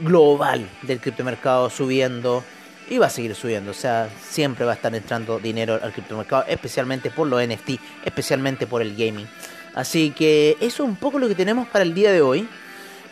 global 0.00 0.68
del 0.82 1.00
criptomercado 1.00 1.68
subiendo 1.70 2.44
y 2.88 2.98
va 2.98 3.06
a 3.06 3.10
seguir 3.10 3.34
subiendo. 3.34 3.70
O 3.70 3.74
sea, 3.74 4.08
siempre 4.20 4.64
va 4.64 4.72
a 4.72 4.74
estar 4.74 4.94
entrando 4.94 5.38
dinero 5.38 5.78
al 5.82 5.92
criptomercado, 5.92 6.44
especialmente 6.46 7.10
por 7.10 7.26
los 7.26 7.42
NFT, 7.42 7.70
especialmente 8.04 8.66
por 8.66 8.82
el 8.82 8.94
gaming. 8.96 9.26
Así 9.74 10.10
que 10.10 10.56
eso 10.60 10.82
es 10.82 10.88
un 10.88 10.96
poco 10.96 11.18
lo 11.18 11.28
que 11.28 11.34
tenemos 11.34 11.66
para 11.68 11.82
el 11.82 11.94
día 11.94 12.12
de 12.12 12.20
hoy. 12.20 12.48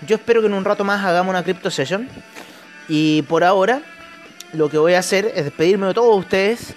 Yo 0.06 0.16
espero 0.16 0.40
que 0.40 0.46
en 0.46 0.54
un 0.54 0.64
rato 0.64 0.84
más 0.84 1.04
hagamos 1.04 1.30
una 1.30 1.42
crypto 1.42 1.70
session. 1.70 2.08
Y 2.88 3.22
por 3.22 3.44
ahora, 3.44 3.82
lo 4.52 4.68
que 4.68 4.78
voy 4.78 4.94
a 4.94 4.98
hacer 4.98 5.32
es 5.34 5.44
despedirme 5.44 5.86
de 5.86 5.94
todos 5.94 6.18
ustedes, 6.18 6.74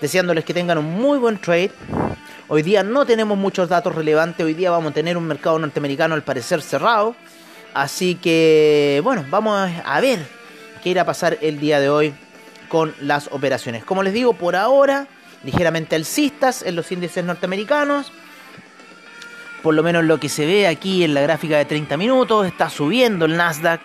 deseándoles 0.00 0.44
que 0.44 0.54
tengan 0.54 0.78
un 0.78 0.86
muy 0.86 1.18
buen 1.18 1.38
trade. 1.38 1.72
Hoy 2.50 2.62
día 2.62 2.82
no 2.82 3.04
tenemos 3.04 3.36
muchos 3.36 3.68
datos 3.68 3.94
relevantes, 3.94 4.44
hoy 4.44 4.54
día 4.54 4.70
vamos 4.70 4.92
a 4.92 4.94
tener 4.94 5.18
un 5.18 5.26
mercado 5.26 5.58
norteamericano 5.58 6.14
al 6.14 6.22
parecer 6.22 6.62
cerrado. 6.62 7.14
Así 7.74 8.14
que, 8.14 9.02
bueno, 9.04 9.22
vamos 9.28 9.70
a 9.84 10.00
ver 10.00 10.18
qué 10.82 10.88
irá 10.88 11.02
a 11.02 11.04
pasar 11.04 11.36
el 11.42 11.60
día 11.60 11.78
de 11.78 11.90
hoy 11.90 12.14
con 12.70 12.94
las 13.02 13.28
operaciones. 13.32 13.84
Como 13.84 14.02
les 14.02 14.14
digo, 14.14 14.32
por 14.32 14.56
ahora, 14.56 15.06
ligeramente 15.44 15.94
alcistas 15.94 16.62
en 16.62 16.74
los 16.74 16.90
índices 16.90 17.22
norteamericanos. 17.22 18.12
Por 19.62 19.74
lo 19.74 19.82
menos 19.82 20.04
lo 20.04 20.18
que 20.18 20.30
se 20.30 20.46
ve 20.46 20.66
aquí 20.66 21.04
en 21.04 21.12
la 21.12 21.20
gráfica 21.20 21.58
de 21.58 21.66
30 21.66 21.98
minutos, 21.98 22.46
está 22.46 22.70
subiendo 22.70 23.26
el 23.26 23.36
Nasdaq. 23.36 23.82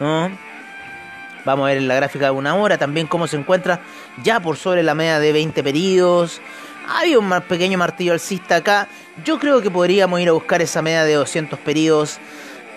Vamos 0.00 1.64
a 1.64 1.68
ver 1.68 1.76
en 1.76 1.86
la 1.86 1.94
gráfica 1.94 2.24
de 2.24 2.30
una 2.32 2.56
hora 2.56 2.76
también 2.76 3.06
cómo 3.06 3.28
se 3.28 3.36
encuentra 3.36 3.82
ya 4.24 4.40
por 4.40 4.56
sobre 4.56 4.82
la 4.82 4.96
media 4.96 5.20
de 5.20 5.32
20 5.32 5.62
periodos. 5.62 6.40
Hay 6.86 7.16
un 7.16 7.30
pequeño 7.48 7.78
martillo 7.78 8.12
alcista 8.12 8.56
acá. 8.56 8.88
Yo 9.24 9.38
creo 9.38 9.62
que 9.62 9.70
podríamos 9.70 10.20
ir 10.20 10.28
a 10.28 10.32
buscar 10.32 10.60
esa 10.60 10.82
media 10.82 11.04
de 11.04 11.14
200 11.14 11.58
periodos 11.60 12.18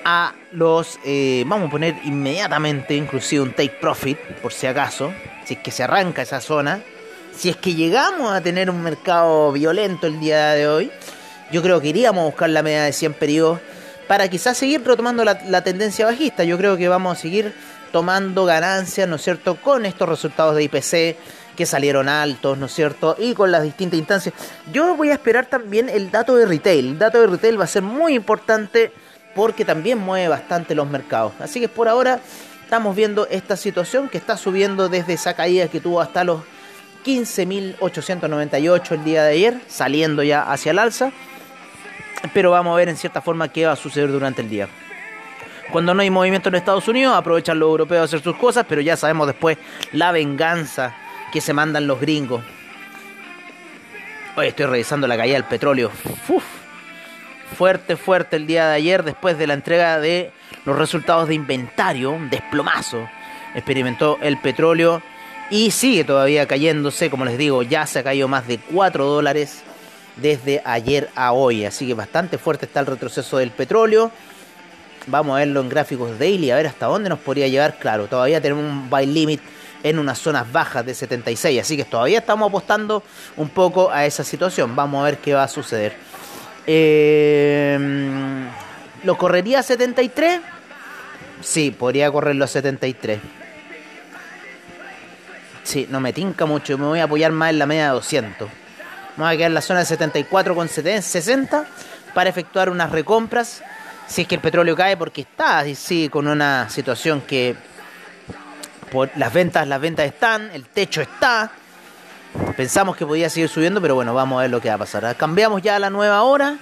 a 0.05 0.33
los... 0.51 0.99
Eh, 1.03 1.43
vamos 1.45 1.67
a 1.67 1.71
poner 1.71 1.95
inmediatamente 2.05 2.95
inclusive 2.95 3.41
un 3.41 3.51
take 3.51 3.75
profit, 3.81 4.17
por 4.41 4.53
si 4.53 4.67
acaso, 4.67 5.11
si 5.45 5.55
es 5.55 5.59
que 5.59 5.71
se 5.71 5.83
arranca 5.83 6.21
esa 6.21 6.39
zona. 6.39 6.81
Si 7.35 7.49
es 7.49 7.57
que 7.57 7.75
llegamos 7.75 8.31
a 8.31 8.41
tener 8.41 8.69
un 8.69 8.81
mercado 8.81 9.51
violento 9.51 10.07
el 10.07 10.19
día 10.19 10.53
de 10.53 10.67
hoy, 10.67 10.91
yo 11.51 11.61
creo 11.61 11.81
que 11.81 11.89
iríamos 11.89 12.21
a 12.21 12.25
buscar 12.25 12.49
la 12.49 12.63
media 12.63 12.83
de 12.83 12.93
100 12.93 13.13
periodos 13.13 13.59
para 14.07 14.29
quizás 14.29 14.57
seguir 14.57 14.81
retomando 14.85 15.25
la, 15.25 15.41
la 15.47 15.63
tendencia 15.63 16.05
bajista. 16.05 16.45
Yo 16.45 16.57
creo 16.57 16.77
que 16.77 16.87
vamos 16.87 17.17
a 17.17 17.21
seguir 17.21 17.53
tomando 17.91 18.45
ganancias, 18.45 19.07
¿no 19.07 19.17
es 19.17 19.21
cierto?, 19.21 19.57
con 19.57 19.85
estos 19.85 20.07
resultados 20.07 20.55
de 20.55 20.63
IPC 20.63 21.17
que 21.57 21.65
salieron 21.65 22.07
altos, 22.07 22.57
¿no 22.57 22.67
es 22.67 22.71
cierto? 22.73 23.17
Y 23.19 23.33
con 23.33 23.51
las 23.51 23.63
distintas 23.63 23.97
instancias. 23.97 24.33
Yo 24.71 24.95
voy 24.95 25.09
a 25.09 25.13
esperar 25.13 25.47
también 25.47 25.89
el 25.89 26.11
dato 26.11 26.37
de 26.37 26.45
retail. 26.45 26.87
El 26.87 26.99
dato 26.99 27.19
de 27.19 27.27
retail 27.27 27.59
va 27.59 27.65
a 27.65 27.67
ser 27.67 27.81
muy 27.81 28.13
importante 28.13 28.93
porque 29.35 29.65
también 29.65 29.97
mueve 29.97 30.29
bastante 30.29 30.75
los 30.75 30.87
mercados. 30.87 31.33
Así 31.39 31.59
que 31.59 31.67
por 31.67 31.89
ahora 31.89 32.21
estamos 32.63 32.95
viendo 32.95 33.27
esta 33.27 33.57
situación 33.57 34.07
que 34.07 34.17
está 34.17 34.37
subiendo 34.37 34.87
desde 34.87 35.13
esa 35.13 35.33
caída 35.33 35.67
que 35.67 35.81
tuvo 35.81 35.99
hasta 35.99 36.23
los 36.23 36.41
15.898 37.05 38.91
el 38.91 39.03
día 39.03 39.23
de 39.23 39.31
ayer, 39.31 39.61
saliendo 39.67 40.23
ya 40.23 40.43
hacia 40.43 40.71
el 40.71 40.79
alza. 40.79 41.11
Pero 42.33 42.51
vamos 42.51 42.73
a 42.73 42.77
ver 42.77 42.89
en 42.89 42.97
cierta 42.97 43.21
forma 43.21 43.51
qué 43.51 43.65
va 43.65 43.73
a 43.73 43.75
suceder 43.75 44.11
durante 44.11 44.43
el 44.43 44.49
día. 44.49 44.69
Cuando 45.71 45.93
no 45.93 46.01
hay 46.01 46.09
movimiento 46.09 46.49
en 46.49 46.55
Estados 46.55 46.87
Unidos, 46.87 47.15
aprovechan 47.15 47.59
los 47.59 47.67
europeos 47.67 48.01
a 48.01 48.03
hacer 48.05 48.21
sus 48.21 48.37
cosas, 48.37 48.65
pero 48.69 48.79
ya 48.79 48.95
sabemos 48.95 49.27
después 49.27 49.57
la 49.91 50.11
venganza 50.11 50.95
que 51.31 51.41
se 51.41 51.53
mandan 51.53 51.87
los 51.87 51.99
gringos. 51.99 52.43
Hoy 54.35 54.47
estoy 54.47 54.67
revisando 54.67 55.07
la 55.07 55.17
caída 55.17 55.33
del 55.33 55.45
petróleo. 55.45 55.91
Fuerte, 57.57 57.95
fuerte 57.95 58.35
el 58.35 58.45
día 58.45 58.67
de 58.67 58.75
ayer 58.75 59.03
después 59.03 59.37
de 59.37 59.47
la 59.47 59.53
entrega 59.53 59.99
de 59.99 60.31
los 60.65 60.77
resultados 60.77 61.27
de 61.27 61.33
inventario. 61.33 62.11
Un 62.11 62.29
desplomazo 62.29 63.09
experimentó 63.55 64.19
el 64.21 64.37
petróleo 64.37 65.01
y 65.49 65.71
sigue 65.71 66.03
todavía 66.03 66.45
cayéndose. 66.45 67.09
Como 67.09 67.25
les 67.25 67.37
digo, 67.37 67.63
ya 67.63 67.87
se 67.87 67.99
ha 67.99 68.03
caído 68.03 68.27
más 68.27 68.47
de 68.47 68.59
4 68.59 69.05
dólares 69.05 69.63
desde 70.17 70.61
ayer 70.65 71.09
a 71.15 71.31
hoy. 71.31 71.65
Así 71.65 71.87
que 71.87 71.93
bastante 71.93 72.37
fuerte 72.37 72.65
está 72.65 72.79
el 72.81 72.85
retroceso 72.85 73.37
del 73.37 73.51
petróleo. 73.51 74.11
Vamos 75.07 75.35
a 75.35 75.39
verlo 75.39 75.61
en 75.61 75.69
gráficos 75.69 76.19
daily, 76.19 76.51
a 76.51 76.57
ver 76.57 76.67
hasta 76.67 76.85
dónde 76.85 77.09
nos 77.09 77.19
podría 77.19 77.47
llevar. 77.47 77.79
Claro, 77.79 78.07
todavía 78.07 78.41
tenemos 78.41 78.65
un 78.65 78.89
buy 78.89 79.05
limit 79.05 79.41
en 79.83 79.99
unas 79.99 80.19
zonas 80.19 80.51
bajas 80.51 80.85
de 80.85 80.93
76. 80.93 81.61
Así 81.61 81.77
que 81.77 81.85
todavía 81.85 82.19
estamos 82.19 82.49
apostando 82.49 83.03
un 83.35 83.49
poco 83.49 83.91
a 83.91 84.05
esa 84.05 84.23
situación. 84.23 84.75
Vamos 84.75 85.01
a 85.01 85.05
ver 85.05 85.17
qué 85.19 85.33
va 85.33 85.43
a 85.43 85.47
suceder. 85.47 85.95
Eh, 86.65 87.77
¿Lo 89.03 89.17
correría 89.17 89.59
a 89.59 89.63
73? 89.63 90.41
Sí, 91.41 91.71
podría 91.71 92.11
correrlo 92.11 92.45
a 92.45 92.47
73. 92.47 93.19
Sí, 95.63 95.87
no 95.89 95.99
me 95.99 96.13
tinca 96.13 96.45
mucho. 96.45 96.77
Me 96.77 96.85
voy 96.85 96.99
a 96.99 97.03
apoyar 97.03 97.31
más 97.31 97.49
en 97.49 97.59
la 97.59 97.65
media 97.65 97.87
de 97.87 97.91
200. 97.91 98.49
Vamos 99.17 99.33
a 99.33 99.35
quedar 99.35 99.51
en 99.51 99.55
la 99.55 99.61
zona 99.61 99.79
de 99.79 99.85
74 99.85 100.55
con 100.55 100.69
60 100.69 101.65
para 102.13 102.29
efectuar 102.29 102.69
unas 102.69 102.91
recompras. 102.91 103.63
Si 104.07 104.21
es 104.21 104.27
que 104.27 104.35
el 104.35 104.41
petróleo 104.41 104.75
cae 104.75 104.95
porque 104.95 105.21
está 105.21 105.63
sí, 105.75 106.07
con 106.09 106.27
una 106.27 106.69
situación 106.69 107.21
que 107.21 107.55
las 109.15 109.33
ventas, 109.33 109.67
las 109.67 109.81
ventas 109.81 110.05
están, 110.05 110.49
el 110.51 110.65
techo 110.65 111.01
está. 111.01 111.51
Pensamos 112.55 112.95
que 112.95 113.05
podía 113.05 113.29
seguir 113.29 113.49
subiendo, 113.49 113.81
pero 113.81 113.95
bueno, 113.95 114.13
vamos 114.13 114.39
a 114.39 114.41
ver 114.43 114.51
lo 114.51 114.61
que 114.61 114.69
va 114.69 114.75
a 114.75 114.79
pasar. 114.79 115.15
Cambiamos 115.15 115.61
ya 115.61 115.75
a 115.75 115.79
la 115.79 115.89
nueva 115.89 116.21
hora. 116.23 116.57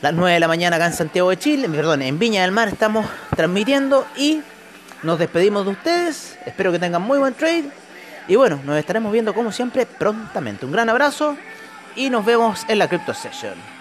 Las 0.00 0.14
9 0.14 0.34
de 0.34 0.40
la 0.40 0.48
mañana 0.48 0.76
acá 0.76 0.86
en 0.86 0.92
Santiago 0.92 1.30
de 1.30 1.38
Chile, 1.38 1.68
perdón, 1.68 2.02
en 2.02 2.20
Viña 2.20 2.42
del 2.42 2.52
Mar 2.52 2.68
estamos 2.68 3.04
transmitiendo 3.34 4.06
y 4.16 4.42
nos 5.02 5.18
despedimos 5.18 5.64
de 5.64 5.72
ustedes. 5.72 6.38
Espero 6.46 6.70
que 6.70 6.78
tengan 6.78 7.02
muy 7.02 7.18
buen 7.18 7.34
trade. 7.34 7.70
Y 8.28 8.36
bueno, 8.36 8.60
nos 8.64 8.76
estaremos 8.78 9.12
viendo 9.12 9.34
como 9.34 9.50
siempre 9.50 9.86
prontamente. 9.86 10.66
Un 10.66 10.72
gran 10.72 10.88
abrazo 10.88 11.36
y 11.96 12.10
nos 12.10 12.24
vemos 12.24 12.64
en 12.68 12.78
la 12.78 12.88
Crypto 12.88 13.12
Session. 13.12 13.77